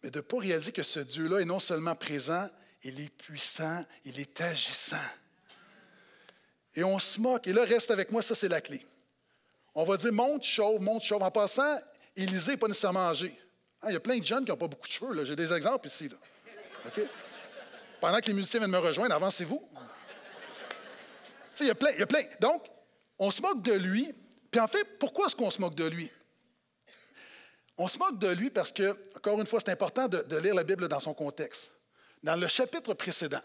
[0.02, 2.50] Mais de ne pas réaliser que ce Dieu-là est non seulement présent,
[2.84, 4.98] il est puissant, il est agissant.
[6.76, 7.48] Et on se moque.
[7.48, 8.86] Et là, reste avec moi, ça c'est la clé.
[9.74, 11.24] On va dire monte chauve, monte chauve.
[11.24, 11.78] En passant,
[12.16, 13.38] Élisée pas nécessairement âgé.
[13.82, 15.26] Hein, il y a plein de jeunes qui n'ont pas beaucoup de cheveux.
[15.26, 16.10] J'ai des exemples ici.
[18.00, 19.62] Pendant que les musiciens viennent me rejoindre, avancez-vous.
[21.60, 22.22] Il y, a plein, il y a plein.
[22.42, 22.64] Donc,
[23.18, 24.14] on se moque de lui.
[24.52, 26.12] Puis en fait, pourquoi est-ce qu'on se moque de lui?
[27.78, 30.64] On se moque de lui parce que, encore une fois, c'est important de, lire la
[30.64, 31.72] Bible dans son contexte.
[32.24, 33.42] Dans le chapitre précédent,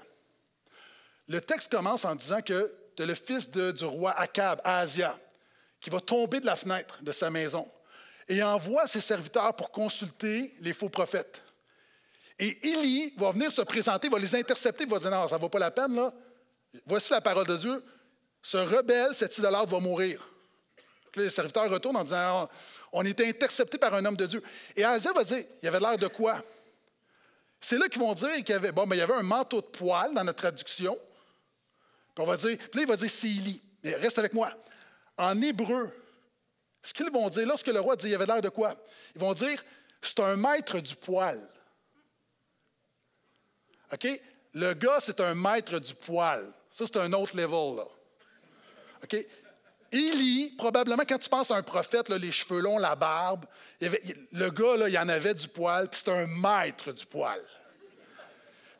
[1.28, 2.72] le texte commence en disant que
[3.04, 5.18] le fils du roi Akab, Asia,
[5.80, 7.70] qui va tomber de la fenêtre de sa maison
[8.28, 11.42] et envoie ses serviteurs pour consulter les faux prophètes.
[12.38, 15.48] Et Élie va venir se présenter, va les intercepter, va dire Non, ça ne vaut
[15.48, 16.12] pas la peine, là.
[16.86, 17.84] Voici la parole de Dieu.
[18.42, 20.26] Ce rebelle, cet idolâtre, va mourir.
[21.16, 22.48] Les serviteurs retournent en disant
[22.92, 24.42] On était intercepté par un homme de Dieu.
[24.76, 26.40] Et Asia va dire Il y avait l'air de quoi?
[27.60, 29.60] C'est là qu'ils vont dire qu'il y avait, bon, mais il y avait un manteau
[29.60, 30.98] de poil dans notre traduction.
[32.14, 33.10] Puis on va dire, puis là, il va dire.
[33.84, 34.50] Mais reste avec moi.
[35.16, 35.92] En hébreu,
[36.82, 38.74] ce qu'ils vont dire, lorsque le roi dit, il avait l'air de quoi?
[39.14, 39.62] Ils vont dire,
[40.02, 41.38] c'est un maître du poil.
[43.92, 44.06] OK?
[44.54, 46.44] Le gars, c'est un maître du poil.
[46.72, 47.86] Ça, c'est un autre level, là.
[49.04, 49.26] OK?
[49.92, 53.44] Élie, probablement, quand tu penses à un prophète, les cheveux longs, la barbe,
[53.80, 57.40] le gars, là, il en avait du poil, puis c'est un maître du poil.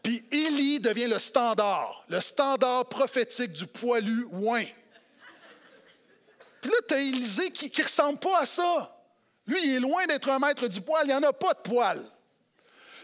[0.03, 4.65] Puis Élie devient le standard, le standard prophétique du poilu ouin.
[6.63, 8.97] Puis là, tu as Élisée qui ne ressemble pas à ça.
[9.47, 11.61] Lui, il est loin d'être un maître du poil, il n'y en a pas de
[11.61, 12.05] poil.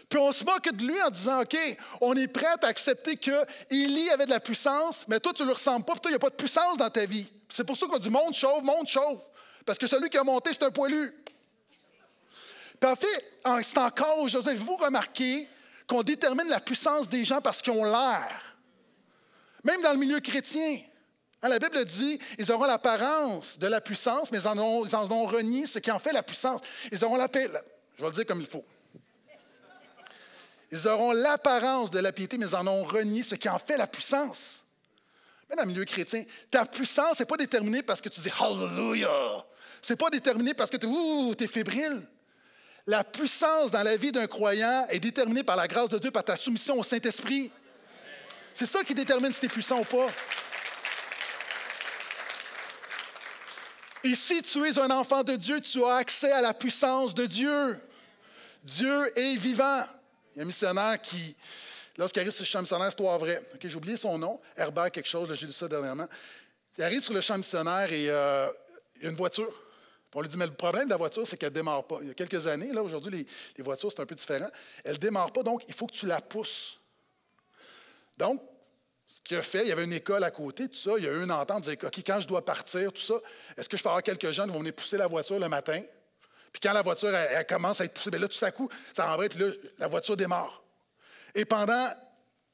[0.09, 1.57] Puis on se moque de lui en disant, OK,
[1.99, 5.53] on est prêt à accepter qu'Élie avait de la puissance, mais toi, tu ne le
[5.53, 7.27] ressembles pas, puis toi, il n'y a pas de puissance dans ta vie.
[7.49, 9.21] C'est pour ça qu'on dit monde chauve, monde chauve.
[9.65, 11.13] Parce que celui qui a monté, c'est un poilu.
[12.79, 15.49] Puis en fait, c'est encore aujourd'hui, vous remarquez
[15.87, 18.57] qu'on détermine la puissance des gens parce qu'ils ont l'air.
[19.63, 20.79] Même dans le milieu chrétien.
[21.41, 25.65] Hein, la Bible dit, ils auront l'apparence de la puissance, mais ils en, ont, renié
[25.65, 26.61] ce qui en fait la puissance.
[26.91, 27.47] Ils auront la paix.
[27.97, 28.65] Je vais le dire comme il faut.
[30.71, 33.77] Ils auront l'apparence de la piété, mais ils en ont renié ce qui en fait
[33.77, 34.63] la puissance.
[35.49, 39.45] Mais dans le milieu chrétien, ta puissance n'est pas déterminée parce que tu dis Hallelujah.
[39.81, 42.05] Ce n'est pas déterminé parce que tu es fébrile.
[42.87, 46.23] La puissance dans la vie d'un croyant est déterminée par la grâce de Dieu, par
[46.23, 47.51] ta soumission au Saint-Esprit.
[48.53, 50.07] C'est ça qui détermine si tu es puissant ou pas.
[54.05, 57.25] Et si tu es un enfant de Dieu, tu as accès à la puissance de
[57.25, 57.77] Dieu.
[58.63, 59.83] Dieu est vivant.
[60.33, 61.35] Il y a un missionnaire qui,
[61.97, 63.41] lorsqu'il arrive sur le champ missionnaire, c'est toi vrai.
[63.61, 66.07] j'ai oublié son nom, Herbert quelque chose, j'ai lu ça dernièrement.
[66.77, 68.47] Il arrive sur le champ missionnaire et euh,
[68.95, 69.51] il y a une voiture.
[70.17, 71.99] On lui dit, mais le problème de la voiture, c'est qu'elle ne démarre pas.
[72.01, 74.49] Il y a quelques années, là, aujourd'hui, les, voitures, c'est un peu différent.
[74.83, 76.79] Elle ne démarre pas, donc il faut que tu la pousses.
[78.17, 78.41] Donc,
[79.05, 80.93] ce qu'il a fait, il y avait une école à côté, tout ça.
[80.97, 83.13] Il y a eu une entente, il OK, quand je dois partir, tout ça,
[83.55, 85.79] est-ce que je peux avoir quelques jeunes qui vont venir pousser la voiture le matin?
[86.51, 89.05] Puis quand la voiture, elle, commence à être poussée, bien là, tout à coup, ça
[89.11, 90.63] rembraye, puis là, la voiture démarre.
[91.35, 91.89] Et pendant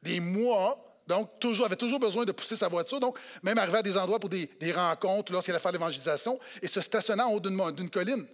[0.01, 2.99] des mois, donc, toujours, avait toujours besoin de pousser sa voiture.
[2.99, 6.81] Donc, même arriver à des endroits pour des, rencontres, lorsqu'il allait faire l'évangélisation, et se
[6.81, 8.25] stationnant en haut d'une colline.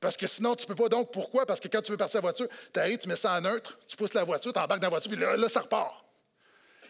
[0.00, 0.88] Parce que sinon, tu ne peux pas.
[0.88, 1.44] Donc, pourquoi?
[1.44, 3.78] Parce que quand tu veux partir la voiture, tu arrives, tu mets ça en neutre,
[3.86, 6.04] tu pousses la voiture, tu embarques dans la voiture, puis là, là, ça repart.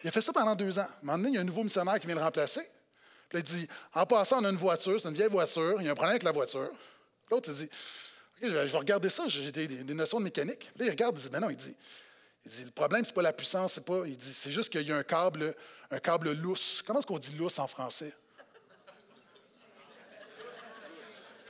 [0.04, 0.82] Il a fait ça pendant deux ans.
[0.82, 2.66] À un moment donné, il y a un nouveau missionnaire qui vient le remplacer.
[3.28, 5.88] Puis il dit En passant, on a une voiture, c'est une vieille voiture, il y
[5.88, 6.70] a un problème avec la voiture.
[7.30, 10.70] L'autre, il dit OK, je vais, regarder ça, j'ai des, notions de mécanique.
[10.74, 11.76] Puis là, il regarde, il dit Ben non, il dit,
[12.44, 14.02] il dit Le problème, c'est pas la puissance, c'est pas.
[14.06, 15.54] Il dit C'est juste qu'il y a un câble,
[15.90, 16.82] un câble lousse.
[16.86, 18.14] Comment est-ce qu'on dit lousse en français?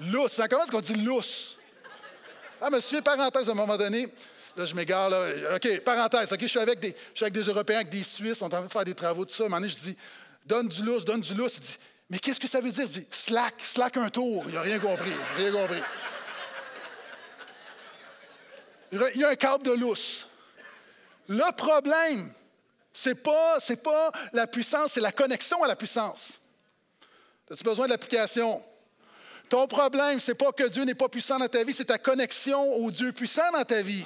[0.01, 0.47] Lousse, hein?
[0.49, 1.57] comment est-ce qu'on dit lousse?
[2.61, 4.09] Ah, monsieur, parenthèse, à un moment donné,
[4.57, 5.11] Là, je m'égare.
[5.11, 5.29] Là.
[5.57, 6.33] OK, parenthèse.
[6.33, 8.43] OK, je suis avec des, je suis avec des Européens, avec des Suisses.
[8.43, 9.45] On est en train de faire des travaux, tout ça.
[9.45, 9.97] À un moment donné, je dis
[10.45, 11.59] Donne du lousse, donne du lousse.
[11.59, 11.77] Il dit
[12.11, 12.87] Mais qu'est-ce que ça veut dire?
[12.87, 14.45] Je dis Slack, slack un tour.
[14.49, 15.13] Il n'a rien compris.
[15.37, 15.83] Rien compris.
[18.93, 20.27] Il y a un câble de lousse.
[21.31, 22.29] Le problème,
[22.93, 26.41] c'est pas, c'est pas la puissance, c'est la connexion à la puissance.
[27.49, 28.61] As-tu besoin de l'application?
[29.49, 32.61] Ton problème, c'est pas que Dieu n'est pas puissant dans ta vie, c'est ta connexion
[32.79, 34.05] au Dieu puissant dans ta vie.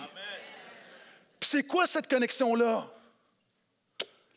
[1.41, 2.85] Puis c'est quoi cette connexion-là?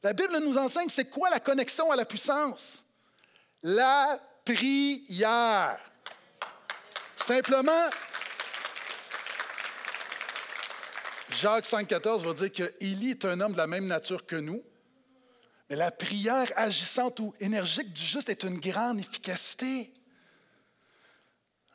[0.02, 2.86] La Bible nous enseigne c'est quoi la connexion à la puissance?
[3.64, 5.78] La prière.
[7.18, 7.90] Simplement,
[11.40, 14.64] Jacques 5,14 va dire que Élie est un homme de la même nature que nous,
[15.70, 19.94] mais la prière agissante ou énergique du juste est une grande efficacité.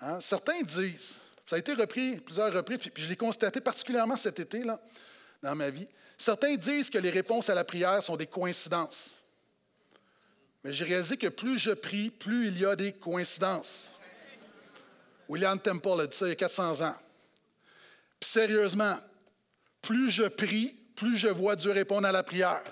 [0.01, 0.20] Hein?
[0.20, 4.64] Certains disent, ça a été repris plusieurs reprises, puis je l'ai constaté particulièrement cet été
[4.64, 4.81] là,
[5.42, 5.87] dans ma vie.
[6.18, 9.12] Certains disent que les réponses à la prière sont des coïncidences.
[10.64, 13.88] Mais j'ai réalisé que plus je prie, plus il y a des coïncidences.
[15.29, 16.96] William Temple a dit ça il y a 400 ans.
[18.18, 18.96] Puis sérieusement,
[19.83, 22.62] plus je prie, plus je vois Dieu répondre à la prière.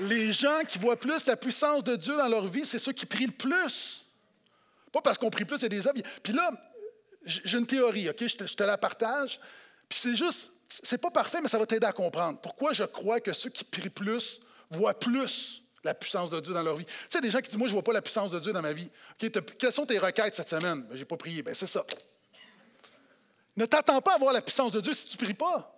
[0.00, 3.06] Les gens qui voient plus la puissance de Dieu dans leur vie, c'est ceux qui
[3.06, 4.04] prient le plus.
[4.92, 6.00] Pas parce qu'on prie plus, il y a des hommes.
[6.22, 6.52] Puis là,
[7.24, 8.24] j'ai une théorie, OK?
[8.24, 9.40] Je te, je te la partage.
[9.88, 12.38] Puis c'est juste, c'est pas parfait, mais ça va t'aider à comprendre.
[12.40, 15.64] Pourquoi je crois que ceux qui prient plus voient plus?
[15.84, 16.84] La puissance de Dieu dans leur vie.
[16.84, 18.52] Tu sais, des gens qui disent, moi, je ne vois pas la puissance de Dieu
[18.52, 18.90] dans ma vie.
[19.18, 20.82] quelles sont tes requêtes cette semaine?
[20.82, 21.42] Ben, je n'ai pas prié.
[21.42, 21.84] Ben, c'est ça.
[23.56, 25.74] Ne t'attends pas à voir la puissance de Dieu si tu ne pries pas.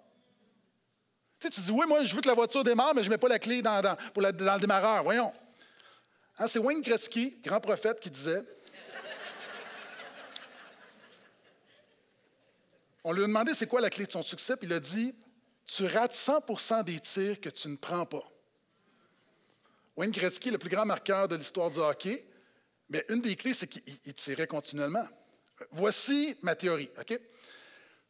[1.39, 3.29] Tu, dis, oui, moi, je veux que la voiture démarre, mais je ne mets pas
[3.29, 5.03] la clé dans le démarreur.
[5.03, 5.33] Voyons.
[6.39, 8.43] Hein, c'est Wayne Gretzky, grand prophète, qui disait
[13.05, 15.15] On lui a demandé c'est quoi la clé de son succès, puis il a dit
[15.65, 18.30] Tu rates 100% des tirs que tu ne prends pas.
[20.01, 22.27] Wayne Gretzky le plus grand marqueur de l'histoire du hockey,
[22.89, 25.07] mais une des clés, c'est qu'il tirait continuellement.
[25.73, 26.91] Voici ma théorie.
[26.99, 27.21] OK?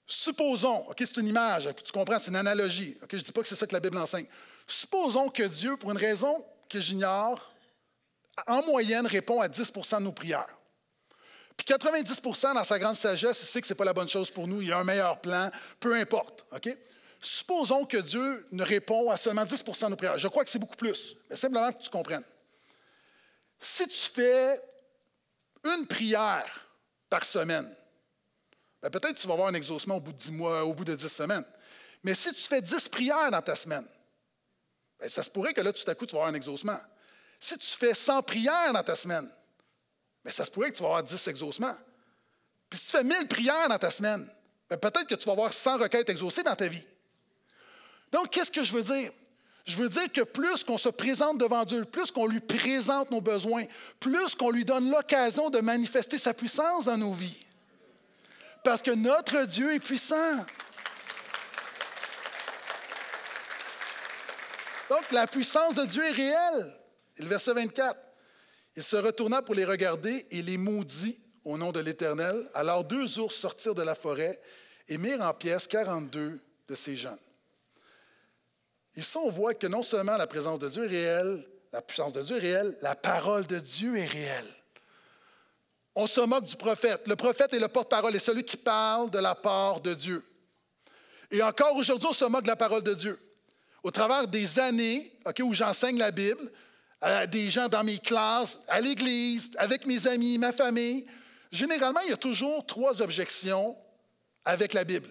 [0.07, 2.97] Supposons, OK, c'est une image, tu comprends, c'est une analogie.
[3.11, 4.27] Je ne dis pas que c'est ça que la Bible enseigne.
[4.69, 7.53] Supposons que Dieu, pour une raison que j'ignore,
[8.47, 10.57] en moyenne répond à 10% de nos prières.
[11.57, 14.31] Puis 90% dans sa grande sagesse, il sait que ce n'est pas la bonne chose
[14.31, 15.51] pour nous, il y a un meilleur plan,
[15.81, 16.47] peu importe.
[16.53, 16.69] OK?
[17.21, 20.17] Supposons que Dieu ne répond à seulement 10% de nos prières.
[20.17, 22.25] Je crois que c'est beaucoup plus, mais simplement que tu comprennes.
[23.59, 24.59] Si tu fais
[25.65, 26.67] une prière
[27.11, 27.71] par semaine,
[28.83, 30.95] ben, peut-être tu vas avoir un exaucement au bout de 10 mois, au bout de
[30.95, 31.45] 10 semaines.
[32.03, 33.87] Mais si tu fais 10 prières dans ta semaine,
[34.99, 36.79] ben, ça se pourrait que là, tout à coup, tu vas avoir un exaucement.
[37.39, 39.31] Si tu fais 100 prières dans ta semaine,
[40.25, 41.77] ben, ça se pourrait que tu vas avoir 10 exaucements.
[42.71, 44.27] Puis si tu fais 1000 prières dans ta semaine,
[44.69, 46.87] peut-être que tu vas avoir 100 requêtes exaucées dans ta vie.
[48.13, 49.11] Donc, qu'est-ce que je veux dire?
[49.67, 53.21] Je veux dire que plus qu'on se présente devant Dieu, plus qu'on lui présente nos
[53.21, 53.65] besoins,
[54.01, 57.47] plus qu'on lui donne l'occasion de manifester sa puissance dans nos vies.
[58.65, 60.37] Parce que notre Dieu est puissant.
[64.89, 66.75] Donc, la puissance de Dieu est réelle.
[67.17, 67.97] Et le verset 24.
[68.77, 72.49] Il se retourna pour les regarder et les maudit au nom de l'Éternel.
[72.55, 74.41] Alors deux ours sortirent de la forêt
[74.89, 77.19] et mirent en pièces 42 de ces jeunes.
[79.01, 82.21] Ici, on voit que non seulement la présence de Dieu est réelle, la puissance de
[82.21, 84.55] Dieu est réelle, la parole de Dieu est réelle.
[85.95, 87.09] On se moque du prophète.
[87.09, 90.23] Le prophète est le porte-parole, et celui qui parle de la part de Dieu.
[91.31, 93.19] Et encore aujourd'hui, on se moque de la parole de Dieu.
[93.83, 95.11] Au travers des années
[95.41, 96.51] où j'enseigne la Bible,
[97.01, 101.07] à des gens dans mes classes, à l'église, avec mes amis, ma famille,
[101.51, 103.75] généralement, il y a toujours trois objections
[104.45, 105.09] avec la Bible.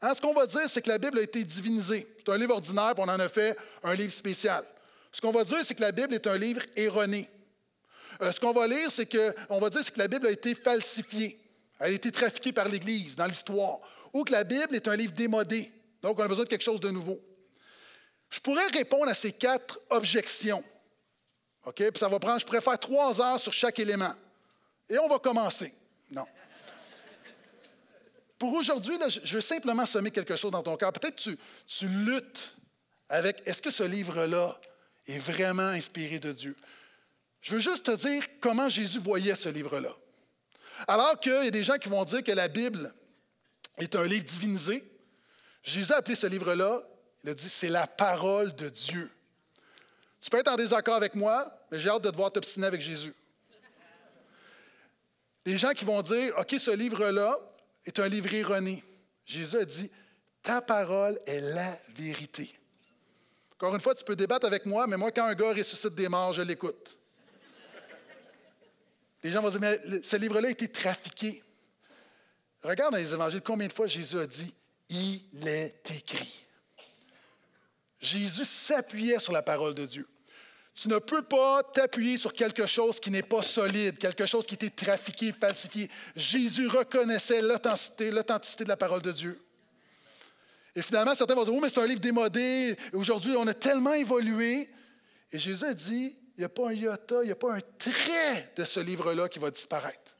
[0.00, 2.06] Hein, ce qu'on va dire, c'est que la Bible a été divinisée.
[2.18, 4.64] C'est un livre ordinaire, puis on en a fait un livre spécial.
[5.10, 7.28] Ce qu'on va dire, c'est que la Bible est un livre erroné.
[8.20, 10.30] Euh, ce qu'on va lire, c'est que, on va dire, c'est que la Bible a
[10.30, 11.38] été falsifiée.
[11.80, 13.78] Elle a été trafiquée par l'Église dans l'histoire.
[14.12, 15.70] Ou que la Bible est un livre démodé.
[16.02, 17.20] Donc, on a besoin de quelque chose de nouveau.
[18.30, 20.62] Je pourrais répondre à ces quatre objections.
[21.64, 21.76] OK?
[21.76, 24.12] Puis ça va prendre, je pourrais faire trois heures sur chaque élément.
[24.88, 25.72] Et on va commencer.
[26.10, 26.26] Non.
[28.38, 30.92] Pour aujourd'hui, je veux simplement semer quelque chose dans ton cœur.
[30.92, 32.56] Peut-être que tu, luttes
[33.08, 34.58] avec est-ce que ce livre-là
[35.06, 36.56] est vraiment inspiré de Dieu?
[37.40, 39.92] Je veux juste te dire comment Jésus voyait ce livre-là.
[40.86, 42.94] Alors qu'il y a des gens qui vont dire que la Bible
[43.78, 44.84] est un livre divinisé,
[45.62, 46.82] Jésus a appelé ce livre-là,
[47.24, 49.10] il a dit, c'est la parole de Dieu.
[50.20, 52.80] Tu peux être en désaccord avec moi, mais j'ai hâte de te voir t'obstiner avec
[52.80, 53.14] Jésus.
[55.44, 57.36] Des gens qui vont dire, OK, ce livre-là
[57.88, 58.82] est un livre erroné.
[59.24, 59.90] Jésus a dit,
[60.42, 62.50] ta parole est la vérité.
[63.52, 66.08] Encore une fois, tu peux débattre avec moi, mais moi, quand un gars ressuscite des
[66.08, 66.96] morts, je l'écoute.
[69.22, 71.42] Les gens vont dire, mais ce livre-là a été trafiqué.
[72.62, 74.54] Regarde dans les évangiles combien de fois Jésus a dit,
[74.90, 76.44] il est écrit.
[78.00, 80.08] Jésus s'appuyait sur la parole de Dieu.
[80.80, 84.54] Tu ne peux pas t'appuyer sur quelque chose qui n'est pas solide, quelque chose qui
[84.54, 85.90] était trafiqué, falsifié.
[86.14, 89.42] Jésus reconnaissait l'authenticité, l'authenticité de la parole de Dieu.
[90.76, 92.76] Et finalement, certains vont dire, oh, mais c'est un livre démodé.
[92.92, 94.70] Aujourd'hui, on a tellement évolué.
[95.32, 97.60] Et Jésus a dit, il n'y a pas un iota, il n'y a pas un
[97.76, 100.16] trait de ce livre-là qui va disparaître.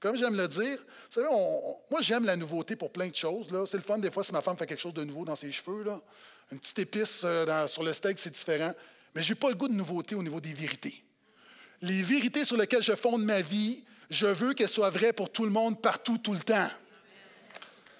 [0.00, 3.46] Comme j'aime le dire, vous savez, moi j'aime la nouveauté pour plein de choses.
[3.70, 5.52] C'est le fun des fois si ma femme fait quelque chose de nouveau dans ses
[5.52, 5.84] cheveux.
[5.84, 6.00] Là.
[6.50, 8.74] Une petite épice euh, sur le steak, c'est différent.
[9.14, 11.04] Mais je n'ai pas le goût de nouveauté au niveau des vérités.
[11.82, 15.44] Les vérités sur lesquelles je fonde ma vie, je veux qu'elles soient vraies pour tout
[15.44, 16.68] le monde, partout, tout le temps.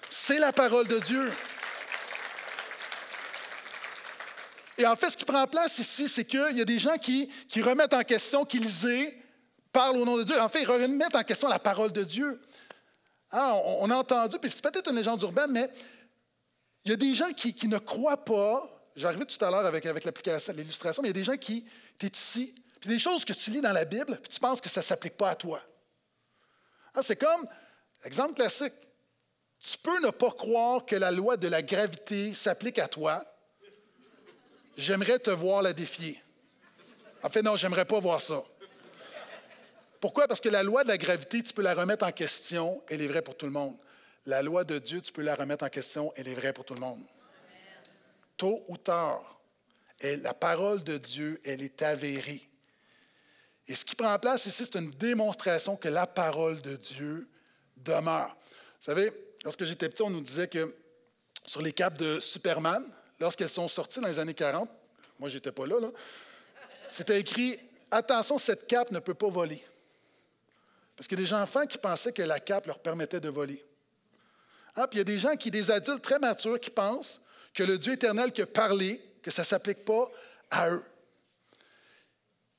[0.09, 1.31] C'est la parole de Dieu.
[4.77, 7.29] Et en fait, ce qui prend place ici, c'est qu'il y a des gens qui,
[7.61, 9.17] remettent en question, qui lisaient,
[9.71, 10.39] parlent au nom de Dieu.
[10.41, 12.41] En fait, ils remettent en question la parole de Dieu.
[13.29, 15.69] Ah, on, a entendu, puis c'est peut-être une légende urbaine, mais
[16.83, 18.67] il y a des gens qui, ne croient pas.
[18.95, 21.65] J'arrivais tout à l'heure avec, l'illustration, mais il y a des gens qui,
[21.97, 24.59] tu es ici, puis des choses que tu lis dans la Bible, puis tu penses
[24.59, 25.61] que ça ne s'applique pas à toi.
[26.93, 27.47] Ah, c'est comme,
[28.03, 28.73] exemple classique,
[29.59, 33.23] tu peux ne pas croire que la loi de la gravité s'applique à toi,
[34.77, 36.21] J'aimerais te voir la défier.
[37.23, 38.41] En fait, non, j'aimerais pas voir ça.
[39.99, 40.27] Pourquoi?
[40.27, 43.07] Parce que la loi de la gravité, tu peux la remettre en question, elle est
[43.07, 43.75] vraie pour tout le monde.
[44.25, 46.73] La loi de Dieu, tu peux la remettre en question, elle est vraie pour tout
[46.73, 47.01] le monde.
[48.41, 49.39] Tôt ou tard,
[50.01, 52.49] la parole de Dieu, elle est avérée.
[53.67, 57.29] Et ce qui prend place ici, c'est une démonstration que la parole de Dieu
[57.77, 58.35] demeure.
[58.79, 60.75] Vous savez, lorsque j'étais petit, on nous disait que
[61.45, 62.83] sur les capes de Superman,
[63.19, 64.67] lorsqu'elles sont sorties dans les années 40,
[65.19, 65.75] moi, je n'étais pas là,
[66.89, 67.59] c'était écrit
[67.91, 69.63] Attention, cette cape ne peut pas voler.
[70.95, 73.63] Parce qu'il y a des enfants qui pensaient que la cape leur permettait de voler.
[74.75, 77.20] Ah, puis il y a des gens qui, des adultes très matures, qui pensent
[77.53, 80.09] que le Dieu éternel qui a que ça ne s'applique pas
[80.49, 80.83] à eux.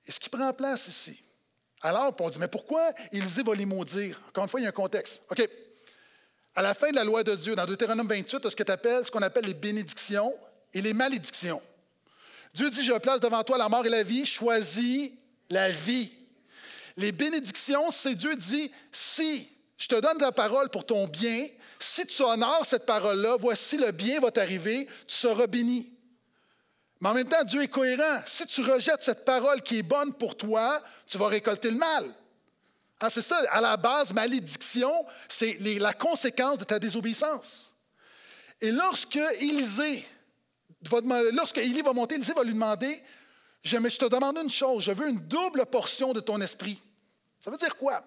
[0.06, 1.20] Et ce qui prend place ici.
[1.80, 4.20] Alors, on dit, mais pourquoi Élisée va les maudire?
[4.28, 5.22] Encore une fois, il y a un contexte.
[5.30, 5.48] OK.
[6.54, 9.46] À la fin de la loi de Dieu, dans Deutéronome 28, ce ce qu'on appelle
[9.46, 10.34] les bénédictions
[10.72, 11.62] et les malédictions.
[12.54, 15.12] Dieu dit, je place devant toi la mort et la vie, choisis
[15.50, 16.12] la vie.
[16.96, 21.48] Les bénédictions, c'est Dieu dit, si je te donne ta parole pour ton bien,
[21.84, 25.92] si tu honores cette parole-là, voici le bien va t'arriver, tu seras béni.
[27.00, 28.20] Mais en même temps, Dieu est cohérent.
[28.26, 32.04] Si tu rejettes cette parole qui est bonne pour toi, tu vas récolter le mal.
[33.00, 37.72] Ah, c'est ça, à la base, malédiction, c'est la conséquence de ta désobéissance.
[38.60, 40.06] Et lorsque Élisée
[41.34, 43.02] lorsque Élie va monter, Élisée va lui demander
[43.62, 46.80] je te demande une chose, je veux une double portion de ton esprit.
[47.38, 48.02] Ça veut dire quoi?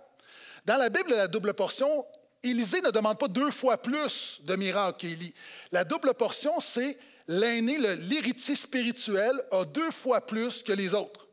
[0.66, 2.06] Dans la Bible, la double portion,
[2.46, 5.34] Élisée ne demande pas deux fois plus de miracles qu'Élie.
[5.72, 11.28] La double portion, c'est l'aîné, l'héritier spirituel, a deux fois plus que les autres.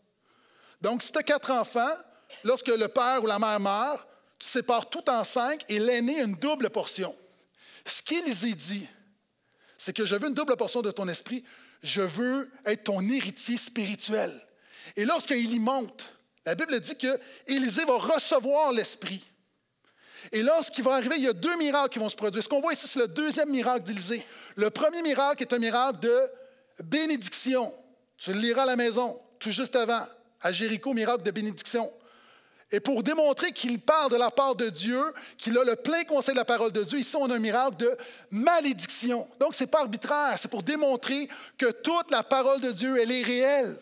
[0.80, 1.94] Donc, si tu as quatre enfants,
[2.44, 4.06] lorsque le père ou la mère meurt,
[4.38, 7.14] tu sépares tout en cinq et l'aîné a une double portion.
[7.84, 8.88] Ce qu'Élisée dit,
[9.78, 11.44] c'est que je veux une double portion de ton esprit.
[11.82, 14.32] Je veux être ton héritier spirituel.
[14.96, 16.04] Et lorsqu'il y monte,
[16.44, 19.24] la Bible dit que Élisée va recevoir l'esprit.
[20.30, 22.42] Et lorsqu'il va arriver, il y a deux miracles qui vont se produire.
[22.42, 24.24] Ce qu'on voit ici, c'est le deuxième miracle d'Élisée.
[24.56, 26.20] Le premier miracle est un miracle de
[26.84, 27.72] bénédiction.
[28.16, 29.18] Tu le liras à la maison.
[29.38, 30.06] tout juste avant,
[30.40, 31.90] à Jéricho, miracle de bénédiction.
[32.74, 35.02] Et pour démontrer qu'il parle de la part de Dieu,
[35.36, 37.76] qu'il a le plein conseil de la parole de Dieu, ici on a un miracle
[37.76, 37.96] de
[38.30, 39.28] malédiction.
[39.38, 43.12] Donc ce n'est pas arbitraire, c'est pour démontrer que toute la parole de Dieu, elle
[43.12, 43.76] est réelle.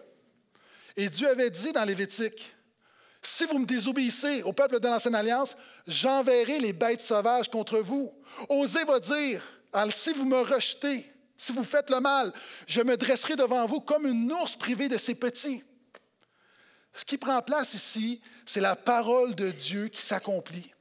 [0.97, 2.53] Et Dieu avait dit dans Lévitique,
[3.23, 5.57] si vous me désobéissez au peuple de l'Ancienne Alliance,
[5.87, 8.13] j'enverrai les bêtes sauvages contre vous.
[8.49, 9.43] Osez va dire,
[9.91, 11.05] si vous me rejetez,
[11.37, 12.33] si vous faites le mal,
[12.67, 15.63] je me dresserai devant vous comme une ours privée de ses petits.
[16.93, 20.75] Ce qui prend place ici, c'est la parole de Dieu qui s'accomplit.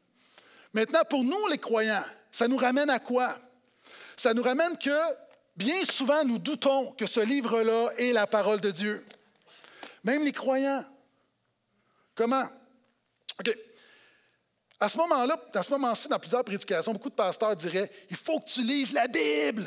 [0.73, 3.35] Maintenant, pour nous, les croyants, ça nous ramène à quoi?
[4.17, 4.99] Ça nous ramène que
[5.55, 9.05] bien souvent, nous doutons que ce livre-là est la parole de Dieu.
[10.03, 10.83] Même les croyants.
[12.15, 12.45] Comment?
[14.79, 18.39] À ce moment-là, à ce moment-ci, dans plusieurs prédications, beaucoup de pasteurs diraient Il faut
[18.39, 19.65] que tu lises la Bible.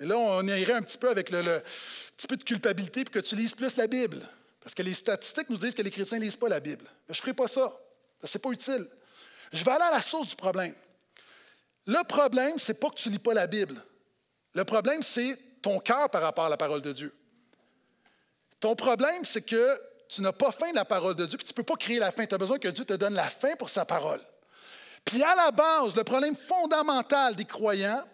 [0.00, 1.62] Et là, on irait un petit peu avec le,
[2.16, 4.18] petit peu de culpabilité pour que tu lises plus la Bible.
[4.60, 6.84] Parce que les statistiques nous disent que les chrétiens ne lisent pas la Bible.
[7.08, 7.72] je ne ferai pas ça.
[8.22, 8.86] Ce n'est pas utile.
[9.52, 10.74] Je vais aller à la source du problème.
[11.86, 13.84] Le problème, ce n'est pas que tu ne lis pas la Bible.
[14.54, 17.14] Le problème, c'est ton cœur par rapport à la parole de Dieu.
[18.60, 19.80] Ton problème, c'est que
[20.14, 21.98] tu n'as pas faim de la parole de Dieu, puis tu ne peux pas créer
[21.98, 22.26] la faim.
[22.26, 24.20] Tu as besoin que Dieu te donne la faim pour sa parole.
[25.04, 28.04] Puis à la base, le problème fondamental des croyants,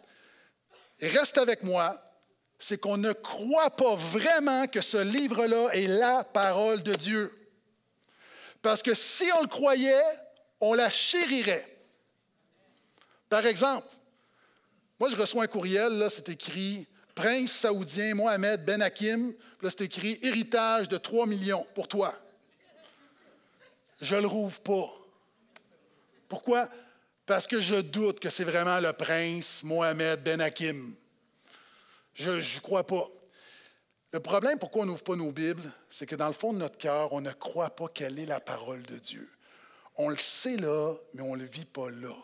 [1.00, 2.00] et reste avec moi,
[2.58, 7.34] c'est qu'on ne croit pas vraiment que ce livre-là est la parole de Dieu.
[8.62, 10.02] Parce que si on le croyait,
[10.60, 11.66] on la chérirait.
[13.28, 13.86] Par exemple,
[14.98, 16.86] moi je reçois un courriel, là c'est écrit
[17.18, 22.14] Prince saoudien Mohamed Ben Hakim, là c'est écrit Héritage de 3 millions pour toi.
[24.00, 24.94] Je le rouvre pas.
[26.28, 26.68] Pourquoi?
[27.26, 30.94] Parce que je doute que c'est vraiment le prince Mohamed Ben Hakim.
[32.14, 33.10] Je ne crois pas.
[34.12, 36.78] Le problème, pourquoi on n'ouvre pas nos Bibles, c'est que dans le fond de notre
[36.78, 39.28] cœur, on ne croit pas quelle est la parole de Dieu.
[39.96, 42.14] On le sait là, mais on ne le vit pas là.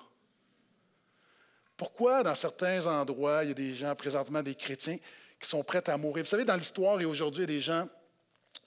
[1.76, 4.96] Pourquoi, dans certains endroits, il y a des gens, présentement des chrétiens,
[5.40, 6.24] qui sont prêts à mourir?
[6.24, 7.88] Vous savez, dans l'histoire et aujourd'hui, il y a des gens,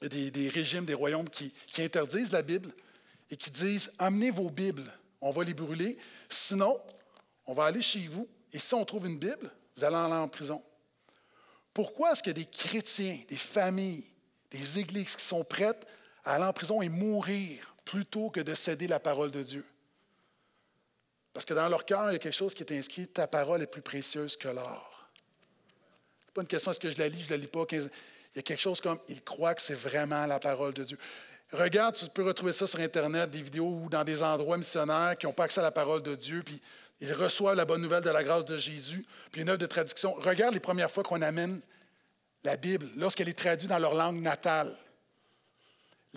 [0.01, 2.70] des, régimes, des royaumes qui, qui interdisent la Bible
[3.30, 4.91] et qui disent Amenez vos Bibles,
[5.22, 5.97] on va les brûler.
[6.30, 6.80] Sinon,
[7.45, 10.28] on va aller chez vous et si on trouve une Bible, vous allez aller en
[10.28, 10.62] prison.
[11.74, 14.05] Pourquoi est-ce qu'il y a des chrétiens, des familles,
[14.51, 15.86] des églises qui sont prêtes
[16.26, 19.66] à aller en prison et mourir plutôt que de céder la parole de Dieu?
[21.38, 23.61] Parce que dans leur cœur, il y a quelque chose qui est inscrit, ta parole
[23.61, 25.07] est plus précieuse que l'or.
[25.13, 27.63] Ce n'est pas une question, est-ce que je la lis, je ne la lis pas.
[27.73, 27.91] Il
[28.38, 30.97] y a quelque chose comme, ils croient que c'est vraiment la parole de Dieu.
[31.51, 35.27] Regarde, tu peux retrouver ça sur Internet, des vidéos ou dans des endroits missionnaires qui
[35.27, 36.59] n'ont pas accès à la parole de Dieu, puis
[37.01, 40.15] ils reçoivent la bonne nouvelle de la grâce de Jésus, puis une œuvre de traduction.
[40.15, 41.61] Regarde les premières fois qu'on amène
[42.45, 44.75] la Bible, lorsqu'elle est traduite dans leur langue natale.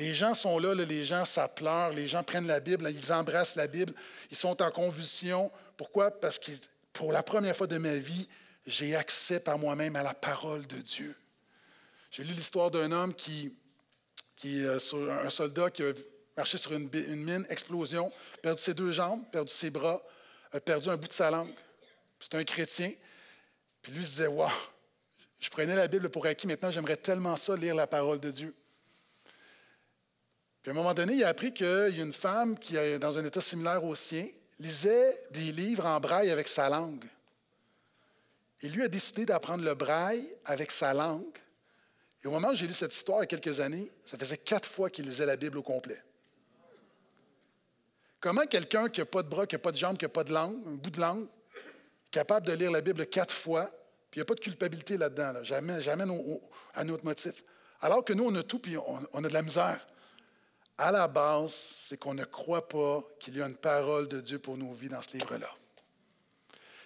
[0.00, 3.54] Les gens sont là, les gens, ça pleure, les gens prennent la Bible, ils embrassent
[3.54, 3.92] la Bible,
[4.30, 5.52] ils sont en convulsion.
[5.76, 6.10] Pourquoi?
[6.10, 6.52] Parce que
[6.94, 8.26] pour la première fois de ma vie,
[8.66, 11.14] j'ai accès par moi-même à la parole de Dieu.
[12.10, 13.54] J'ai lu l'histoire d'un homme qui,
[14.36, 14.78] qui euh,
[15.22, 15.92] un soldat qui a
[16.34, 20.02] marché sur une mine, explosion, perdu ses deux jambes, perdu ses bras,
[20.52, 21.52] a perdu un bout de sa langue.
[22.18, 22.90] C'est un chrétien.
[23.82, 24.50] Puis lui se disait, waouh,
[25.40, 28.54] je prenais la Bible pour acquis, maintenant j'aimerais tellement ça, lire la parole de Dieu.
[30.62, 32.98] Puis à un moment donné, il a appris qu'il y a une femme qui, est
[32.98, 34.26] dans un état similaire au sien,
[34.58, 37.04] lisait des livres en braille avec sa langue.
[38.62, 41.38] Et lui a décidé d'apprendre le braille avec sa langue.
[42.22, 44.36] Et au moment où j'ai lu cette histoire il y a quelques années, ça faisait
[44.36, 46.02] quatre fois qu'il lisait la Bible au complet.
[48.20, 50.24] Comment quelqu'un qui n'a pas de bras, qui n'a pas de jambes, qui n'a pas
[50.24, 51.26] de langue, un bout de langue,
[52.10, 53.64] capable de lire la Bible quatre fois,
[54.10, 56.04] puis il n'y a pas de culpabilité là-dedans, jamais, jamais
[56.74, 57.32] à notre motif?
[57.80, 59.86] Alors que nous, on a tout, puis on, a de la misère.
[60.82, 61.52] À la base,
[61.86, 64.88] c'est qu'on ne croit pas qu'il y a une parole de Dieu pour nos vies
[64.88, 65.50] dans ce livre-là.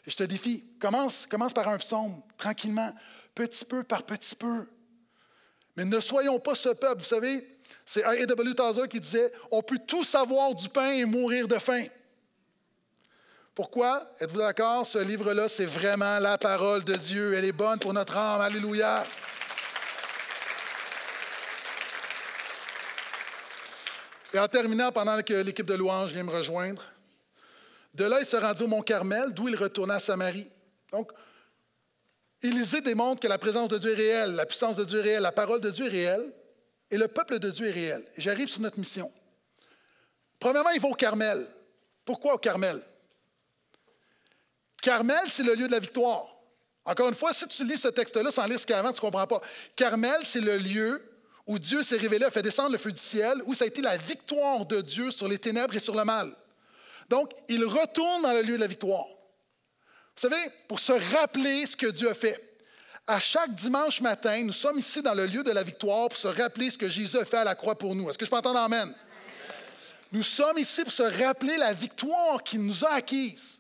[0.05, 2.93] Et je te défie, commence, commence par un psaume, tranquillement,
[3.37, 4.67] petit peu par petit peu.
[5.77, 7.03] Mais ne soyons pas ce peuple.
[7.03, 7.47] Vous savez,
[7.87, 8.55] c'est A.W.
[8.57, 11.85] Tozer qui disait On peut tout savoir du pain et mourir de faim.
[13.55, 14.05] Pourquoi?
[14.19, 14.85] Êtes-vous d'accord?
[14.85, 17.35] Ce livre-là, c'est vraiment la parole de Dieu.
[17.35, 18.41] Elle est bonne pour notre âme.
[18.41, 19.05] Alléluia.
[24.35, 26.83] Et en terminant, pendant que l'équipe de louange vient me rejoindre,
[27.95, 30.51] de là, il se rendit au Mont Carmel, d'où il retourna à Samarie.
[30.91, 31.13] Donc,
[32.43, 35.23] Élisée démontre que la présence de Dieu est réelle, la puissance de Dieu est réelle,
[35.23, 36.33] la parole de Dieu est réelle.
[36.91, 38.05] Et le peuple de Dieu est réel.
[38.19, 39.11] J'arrive sur notre mission.
[40.41, 41.47] Premièrement, il va au Carmel.
[42.05, 42.83] Pourquoi au Carmel?
[44.83, 46.27] Carmel, c'est le lieu de la victoire.
[46.85, 49.27] Encore une fois, si tu lis ce texte-là sans lire ce qu'il tu ne comprends
[49.27, 49.41] pas.
[49.77, 51.03] Carmel, c'est le lieu
[51.47, 53.83] où Dieu s'est révélé, a fait descendre le feu du ciel, où ça a été
[53.83, 56.35] la victoire de Dieu sur les ténèbres et sur le mal.
[57.11, 59.07] Donc, il retourne dans le lieu de la victoire.
[60.17, 62.41] Vous savez, pour se rappeler ce que Dieu a fait.
[63.07, 66.29] À chaque dimanche matin, nous sommes ici dans le lieu de la victoire pour se
[66.29, 68.09] rappeler ce que Jésus a fait à la croix pour nous.
[68.09, 68.95] Est-ce que je peux entendre Amen?
[70.11, 73.59] Nous sommes ici pour se rappeler la victoire qu'il nous a acquise.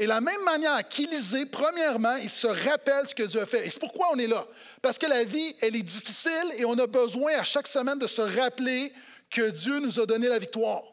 [0.00, 3.66] Et la même manière qu'Élisée, premièrement, il se rappelle ce que Dieu a fait.
[3.66, 4.46] Et c'est pourquoi on est là.
[4.80, 8.06] Parce que la vie, elle est difficile et on a besoin à chaque semaine de
[8.06, 8.94] se rappeler
[9.28, 10.84] que Dieu nous a donné la victoire.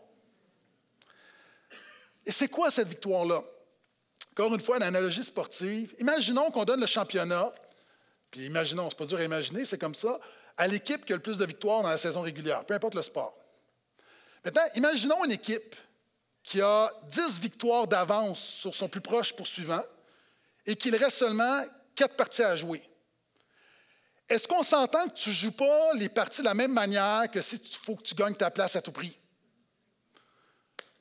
[2.26, 3.42] Et c'est quoi cette victoire-là?
[4.34, 5.96] Encore une fois, une analogie sportive.
[6.00, 7.54] Imaginons qu'on donne le championnat,
[8.30, 10.20] puis imaginons, c'est pas dur à imaginer, c'est comme ça,
[10.58, 13.02] à l'équipe qui a le plus de victoires dans la saison régulière, peu importe le
[13.02, 13.38] sport.
[14.44, 15.78] Maintenant, imaginons une équipe
[16.48, 19.84] qui a 10 victoires d'avance sur son plus proche poursuivant
[20.66, 21.62] et qu'il reste seulement
[21.94, 22.82] 4 parties à jouer.
[24.30, 27.42] Est-ce qu'on s'entend que tu ne joues pas les parties de la même manière que
[27.42, 29.20] si il faut que tu gagnes ta place à tout prix?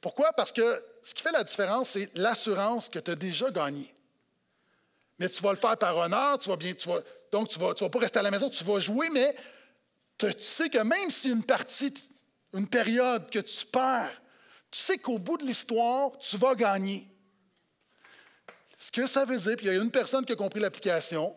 [0.00, 0.32] Pourquoi?
[0.32, 3.94] Parce que ce qui fait la différence, c'est l'assurance que tu as déjà gagné.
[5.20, 6.98] Mais tu vas le faire par honneur, tu vas bien, tu vas,
[7.30, 9.36] donc tu ne vas, tu vas pas rester à la maison, tu vas jouer, mais
[10.18, 11.94] tu sais que même si une partie,
[12.52, 14.20] une période que tu perds,
[14.70, 17.08] tu sais qu'au bout de l'histoire, tu vas gagner.
[18.78, 21.34] Ce que ça veut dire, puis il y a une personne qui a compris l'application,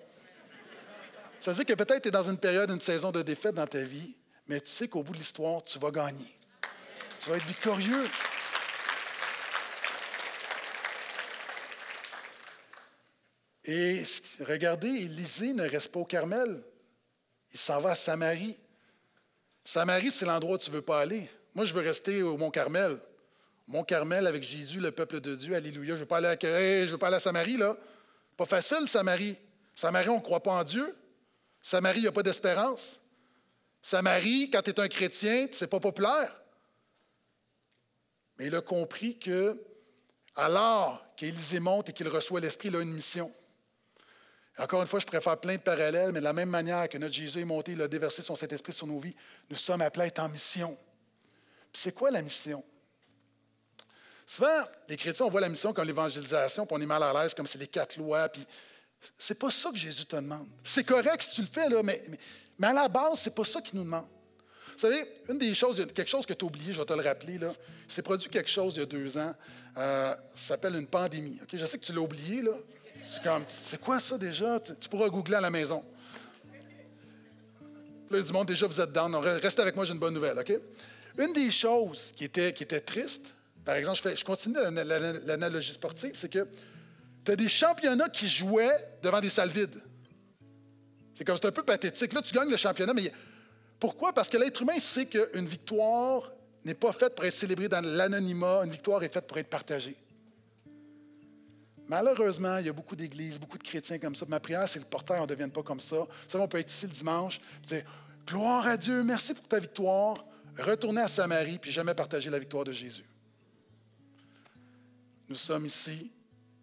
[1.39, 3.67] ça veut dire que peut-être tu es dans une période, une saison de défaite dans
[3.67, 4.17] ta vie,
[4.47, 6.37] mais tu sais qu'au bout de l'histoire, tu vas gagner.
[7.21, 8.09] Tu vas être victorieux.
[13.65, 14.03] Et
[14.41, 16.61] regardez, Élisée ne reste pas au Carmel.
[17.51, 18.57] Il s'en va à Samarie.
[19.63, 21.29] Samarie, c'est l'endroit où tu ne veux pas aller.
[21.53, 22.99] Moi, je veux rester au Mont Carmel.
[23.69, 25.89] Mont Carmel avec Jésus, le peuple de Dieu, Alléluia.
[25.89, 27.77] Je ne veux pas aller à, je veux pas à Samarie, là.
[28.35, 29.37] Pas facile, Samarie.
[29.75, 30.97] Samarie, on ne croit pas en Dieu.
[31.61, 32.99] Samarie, il n'y a pas d'espérance.
[33.79, 36.35] Samarie, quand tu es un chrétien, c'est pas populaire.
[38.39, 39.61] Mais il a compris que,
[40.35, 43.31] alors qu'Élisée monte et qu'il reçoit l'Esprit, il a une mission.
[44.57, 47.13] Encore une fois, je préfère plein de parallèles, mais de la même manière que notre
[47.13, 49.15] Jésus est monté, il a déversé son Saint-Esprit sur nos vies,
[49.47, 50.75] nous sommes appelés à être en mission.
[51.71, 52.63] c'est quoi la mission?
[54.29, 57.33] Souvent, les chrétiens, on voit la mission comme l'évangélisation, puis on est mal à l'aise,
[57.33, 58.45] comme c'est les quatre lois, puis
[59.17, 60.45] c'est pas ça que Jésus te demande.
[60.63, 61.99] C'est correct si tu le fais, là, mais,
[62.61, 64.05] à la base, c'est pas ça qu'il nous demande.
[64.73, 67.01] Vous savez, une des choses, quelque chose que tu as oublié, je vais te le
[67.01, 67.51] rappeler, là,
[67.87, 69.33] c'est produit quelque chose il y a deux ans,
[69.77, 71.39] euh, ça s'appelle une pandémie.
[71.51, 72.53] Je sais que tu l'as oublié, là.
[73.09, 74.59] C'est comme, c'est quoi ça déjà?
[74.59, 75.83] Tu, pourras googler à la maison.
[78.11, 79.15] Là, du monde, déjà, vous êtes down.
[79.15, 80.53] restez avec moi, j'ai une bonne nouvelle, OK?
[81.17, 83.33] Une des choses qui était, qui était triste,
[83.69, 84.55] par exemple, je, continue
[85.27, 86.47] l'analogie sportive, c'est que
[87.23, 89.79] tu as des championnats qui jouaient devant des salles vides.
[91.13, 92.13] C'est comme c'est un peu pathétique.
[92.13, 93.11] Là, tu gagnes le championnat, mais
[93.79, 94.11] pourquoi?
[94.11, 96.31] Parce que l'être humain sait qu'une victoire
[96.65, 99.95] n'est pas faite pour être célébrée dans l'anonymat, une victoire est faite pour être partagée.
[101.85, 104.25] Malheureusement, il y a beaucoup d'églises, beaucoup de chrétiens comme ça.
[104.27, 106.07] Ma prière, c'est le portail, on ne devienne pas comme ça.
[106.27, 107.83] Ça, on peut être ici le dimanche, dire
[108.25, 110.25] Gloire à Dieu, merci pour ta victoire.
[110.57, 113.05] Retourner à Samarie, puis jamais partager la victoire de Jésus.
[115.29, 116.11] Nous sommes ici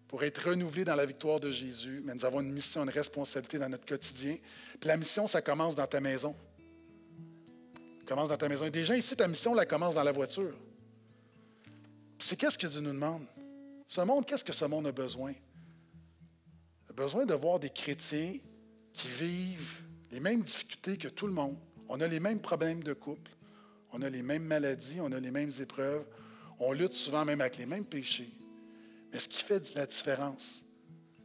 [0.08, 3.58] pour être renouvelés dans la victoire de Jésus, mais nous avons une mission, une responsabilité
[3.58, 4.36] dans notre quotidien.
[4.80, 6.34] Puis la mission, ça commence dans ta maison.
[8.00, 8.64] Ça commence dans ta maison.
[8.66, 10.56] Et des gens ici, ta mission, la commence dans la voiture.
[12.18, 13.24] C'est qu'est-ce que Dieu nous demande?
[13.86, 15.30] Ce monde, qu'est-ce que ce monde a besoin?
[15.30, 18.34] Il a besoin de voir des chrétiens
[18.92, 21.56] qui vivent les mêmes difficultés que tout le monde.
[21.88, 23.30] On a les mêmes problèmes de couple,
[23.92, 26.04] on a les mêmes maladies, on a les mêmes épreuves,
[26.58, 28.30] on lutte souvent même avec les mêmes péchés.
[29.16, 30.60] Mais ce qui fait la différence,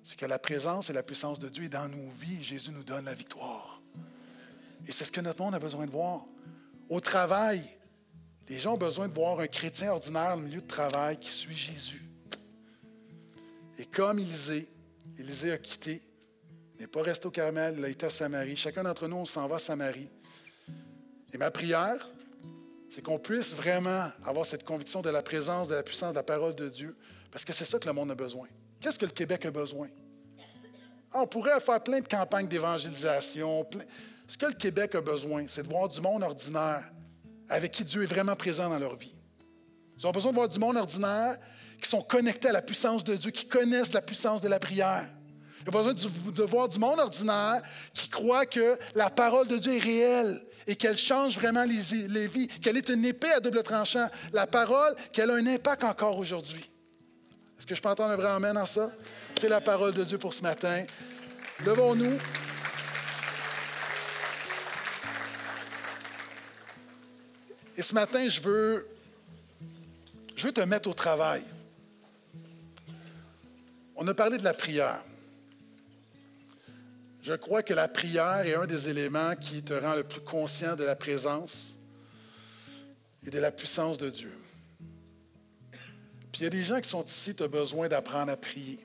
[0.01, 2.41] c'est que la présence et la puissance de Dieu est dans nos vies.
[2.41, 3.81] Jésus nous donne la victoire.
[4.87, 6.25] Et c'est ce que notre monde a besoin de voir.
[6.87, 7.61] Au travail,
[8.47, 11.53] les gens ont besoin de voir un chrétien ordinaire au milieu de travail qui suit
[11.53, 12.05] Jésus.
[13.77, 14.69] Et comme Élisée,
[15.19, 16.01] Élisée a quitté,
[16.79, 18.55] n'est pas resté au Carmel, il a été à Samarie.
[18.55, 20.09] Chacun d'entre nous, on s'en va à Samarie.
[21.33, 22.07] Et ma prière,
[22.89, 26.23] c'est qu'on puisse vraiment avoir cette conviction de la présence, de la puissance de la
[26.23, 26.95] parole de Dieu,
[27.31, 28.47] parce que c'est ça que le monde a besoin.
[28.79, 29.87] Qu'est-ce que le Québec a besoin?
[31.13, 33.65] Ah, on pourrait faire plein de campagnes d'évangélisation.
[34.27, 36.89] Ce que le Québec a besoin, c'est de voir du monde ordinaire
[37.49, 39.13] avec qui Dieu est vraiment présent dans leur vie.
[39.97, 41.37] Ils ont besoin de voir du monde ordinaire
[41.81, 45.05] qui sont connectés à la puissance de Dieu, qui connaissent la puissance de la prière.
[45.63, 47.61] Ils ont besoin de, voir du monde ordinaire
[47.93, 52.27] qui croit que la parole de Dieu est réelle et qu'elle change vraiment les, les
[52.27, 54.07] vies, qu'elle est une épée à double tranchant.
[54.33, 56.70] La parole, qu'elle a un impact encore aujourd'hui.
[57.61, 58.91] Est-ce que je peux entendre un vrai amen en ça?
[59.39, 60.83] C'est la parole de Dieu pour ce matin.
[61.63, 62.17] Levons-nous.
[67.77, 68.87] Et ce matin, je veux,
[70.35, 71.43] je veux te mettre au travail.
[73.95, 74.99] On a parlé de la prière.
[77.21, 80.75] Je crois que la prière est un des éléments qui te rend le plus conscient
[80.75, 81.75] de la présence
[83.23, 84.33] et de la puissance de Dieu.
[86.31, 88.79] Puis il y a des gens qui sont ici, tu as besoin d'apprendre à prier.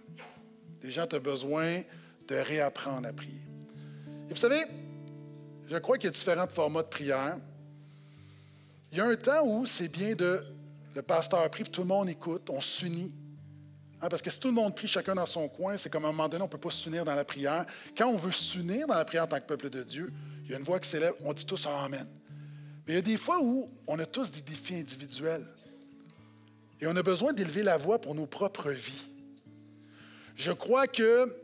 [0.81, 1.81] Des gens, tu as besoin
[2.29, 3.43] de réapprendre à prier.
[4.29, 4.65] Et vous savez,
[5.69, 7.37] je crois qu'il y a différents formats de prière.
[8.93, 10.45] Il y a un temps où c'est bien de.
[10.95, 13.15] Le pasteur prie, puis tout le monde écoute, on s'unit.
[14.01, 16.09] Hein, parce que si tout le monde prie chacun dans son coin, c'est comme à
[16.09, 17.67] un moment donné, on ne peut pas s'unir dans la prière.
[17.97, 20.11] Quand on veut s'unir dans la prière en tant que peuple de Dieu,
[20.45, 22.07] il y a une voix qui s'élève, on dit tous Amen.
[22.87, 25.45] Mais il y a des fois où on a tous des défis individuels.
[26.81, 29.07] Et on a besoin d'élever la voix pour nos propres vies.
[30.35, 31.35] Je crois que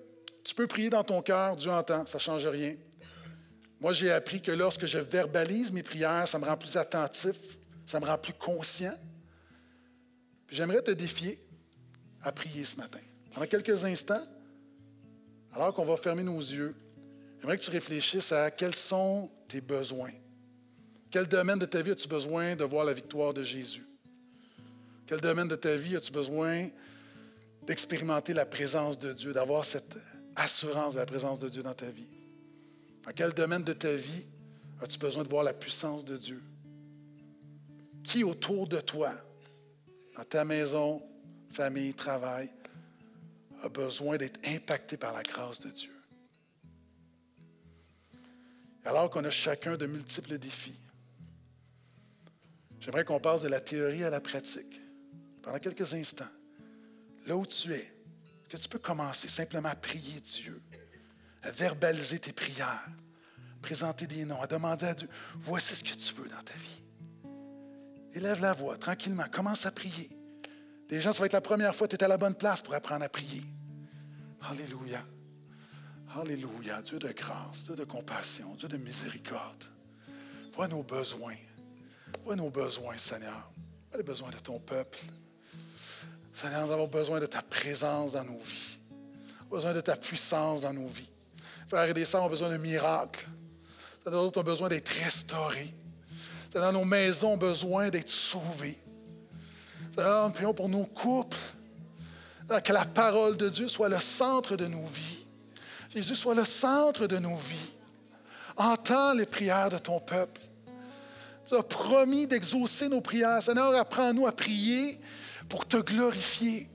[0.45, 2.74] tu peux prier dans ton cœur, Dieu entend, ça ne change rien.
[3.80, 7.37] Moi, j'ai appris que lorsque je verbalise mes prières, ça me rend plus attentif,
[7.87, 8.95] ça me rend plus conscient.
[10.51, 11.43] J'aimerais te défier
[12.22, 13.01] à prier ce matin.
[13.33, 14.24] Pendant quelques instants,
[15.53, 16.74] alors qu'on va fermer nos yeux,
[17.41, 20.12] j'aimerais que tu réfléchisses à quels sont tes besoins.
[21.11, 23.87] Quel domaine de ta vie as-tu besoin de voir la victoire de Jésus?
[25.13, 26.71] Quel domaine de ta vie as-tu besoin
[27.67, 29.99] d'expérimenter la présence de Dieu, d'avoir cette
[30.37, 32.09] assurance de la présence de Dieu dans ta vie?
[33.05, 34.25] Dans quel domaine de ta vie
[34.81, 36.43] as-tu besoin de voir la puissance de Dieu?
[38.03, 39.13] Qui autour de toi,
[40.17, 41.03] dans ta maison,
[41.53, 42.51] famille, travail,
[43.63, 45.93] a besoin d'être impacté par la grâce de Dieu?
[48.87, 50.79] Alors qu'on a chacun de multiples défis,
[52.81, 54.82] j'aimerais qu'on passe de la théorie à la pratique
[55.43, 56.24] pendant quelques instants.
[57.26, 57.93] Là où tu es,
[58.49, 60.61] que tu peux commencer simplement à prier Dieu,
[61.43, 62.88] à verbaliser tes prières,
[63.61, 66.82] présenter des noms, à demander à Dieu, voici ce que tu veux dans ta vie.
[68.14, 70.11] Élève la voix tranquillement, commence à prier.
[70.90, 72.61] Les gens, ça va être la première fois que tu es à la bonne place
[72.61, 73.43] pour apprendre à prier.
[74.43, 75.03] Alléluia.
[76.14, 76.82] Alléluia.
[76.82, 79.64] Dieu de grâce, Dieu de compassion, Dieu de miséricorde.
[80.53, 81.36] Vois nos besoins.
[82.24, 83.51] Vois nos besoins, Seigneur.
[83.88, 84.99] Vois les besoins de ton peuple.
[86.35, 88.78] Seigneur, nous avons besoin de ta présence dans nos vies.
[89.51, 91.09] besoin de ta puissance dans nos vies.
[91.68, 93.26] Frères et sœurs ont besoin de miracles.
[94.03, 95.72] Seigneur, nous avons besoin d'être restaurés.
[96.53, 98.78] Seigneur, nos maisons ont besoin d'être sauvées.
[99.95, 101.39] Seigneur, nous prions pour nos couples.
[102.64, 105.24] Que la parole de Dieu soit le centre de nos vies.
[105.95, 107.72] Jésus soit le centre de nos vies.
[108.57, 110.41] Entends les prières de ton peuple.
[111.47, 113.43] Tu as promis d'exaucer nos prières.
[113.43, 115.01] Seigneur, apprends-nous à prier
[115.53, 116.67] pour te glorifier.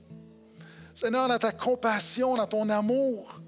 [0.94, 3.40] Seigneur, dans ta compassion, dans ton amour,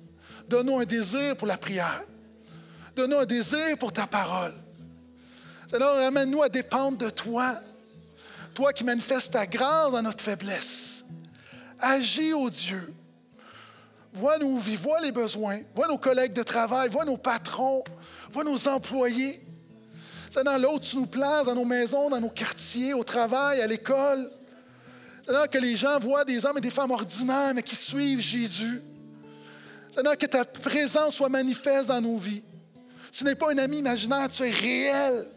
[0.49, 2.03] donne-nous un désir pour la prière.
[2.97, 4.53] Donne-nous un désir pour ta parole.
[5.71, 7.55] Seigneur, amène-nous à dépendre de toi.
[8.55, 11.05] Toi qui manifestes ta grâce dans notre faiblesse.
[11.79, 12.93] Agis, ô Dieu.
[14.13, 17.85] Vois nos vies, vois les besoins, vois nos collègues de travail, vois nos patrons,
[18.33, 19.41] vois nos employés.
[20.29, 23.69] Seigneur, là où tu nous places, dans nos maisons, dans nos quartiers, au travail, à
[23.69, 24.29] l'école.
[25.31, 28.83] Seigneur, que les gens voient des hommes et des femmes ordinaires, mais qui suivent Jésus.
[29.95, 32.43] Seigneur, que ta présence soit manifeste dans nos vies.
[33.13, 35.29] Tu n'es pas un ami imaginaire, tu es réel.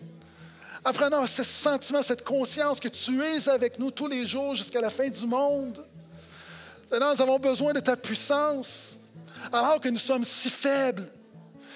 [0.83, 4.89] Apprenons ce sentiment, cette conscience que tu es avec nous tous les jours jusqu'à la
[4.89, 5.77] fin du monde.
[6.89, 8.97] Seigneur, nous avons besoin de ta puissance,
[9.51, 11.07] alors que nous sommes si faibles,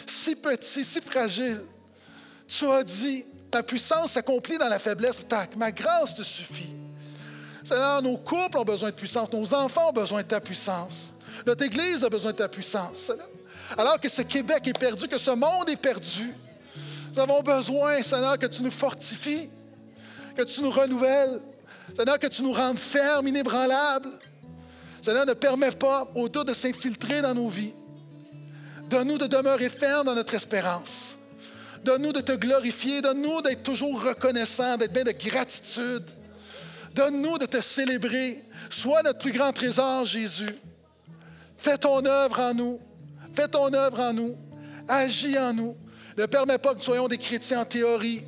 [0.07, 1.61] si petits, si fragiles.
[2.47, 5.17] Tu as dit, ta puissance s'accomplit dans la faiblesse,
[5.55, 6.79] ma grâce te suffit.
[7.67, 11.11] Seigneur, nos couples ont besoin de puissance, nos enfants ont besoin de ta puissance,
[11.45, 13.11] notre Église a besoin de ta puissance.
[13.77, 16.33] Alors que ce Québec est perdu, que ce monde est perdu,
[17.11, 19.49] nous avons besoin, Seigneur, que tu nous fortifies,
[20.37, 21.41] que tu nous renouvelles,
[21.93, 24.11] Seigneur, que tu nous rendes fermes, inébranlables.
[25.01, 27.73] Seigneur, ne permets pas au doute de s'infiltrer dans nos vies.
[28.89, 31.15] Donne-nous de demeurer fermes dans notre espérance.
[31.83, 33.01] Donne-nous de te glorifier.
[33.01, 36.05] Donne-nous d'être toujours reconnaissants, d'être bien de gratitude.
[36.97, 38.43] Donne-nous de te célébrer.
[38.71, 40.55] Sois notre plus grand trésor, Jésus.
[41.55, 42.79] Fais ton œuvre en nous.
[43.35, 44.35] Fais ton œuvre en nous.
[44.87, 45.77] Agis en nous.
[46.17, 48.23] Ne permets pas que nous soyons des chrétiens en théorie.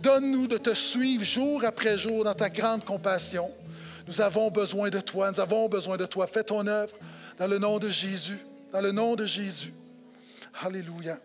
[0.00, 3.50] Donne-nous de te suivre jour après jour dans ta grande compassion.
[4.06, 6.26] Nous avons besoin de toi, nous avons besoin de toi.
[6.26, 6.94] Fais ton œuvre
[7.38, 8.38] dans le nom de Jésus,
[8.72, 9.74] dans le nom de Jésus.
[10.62, 11.18] Alléluia.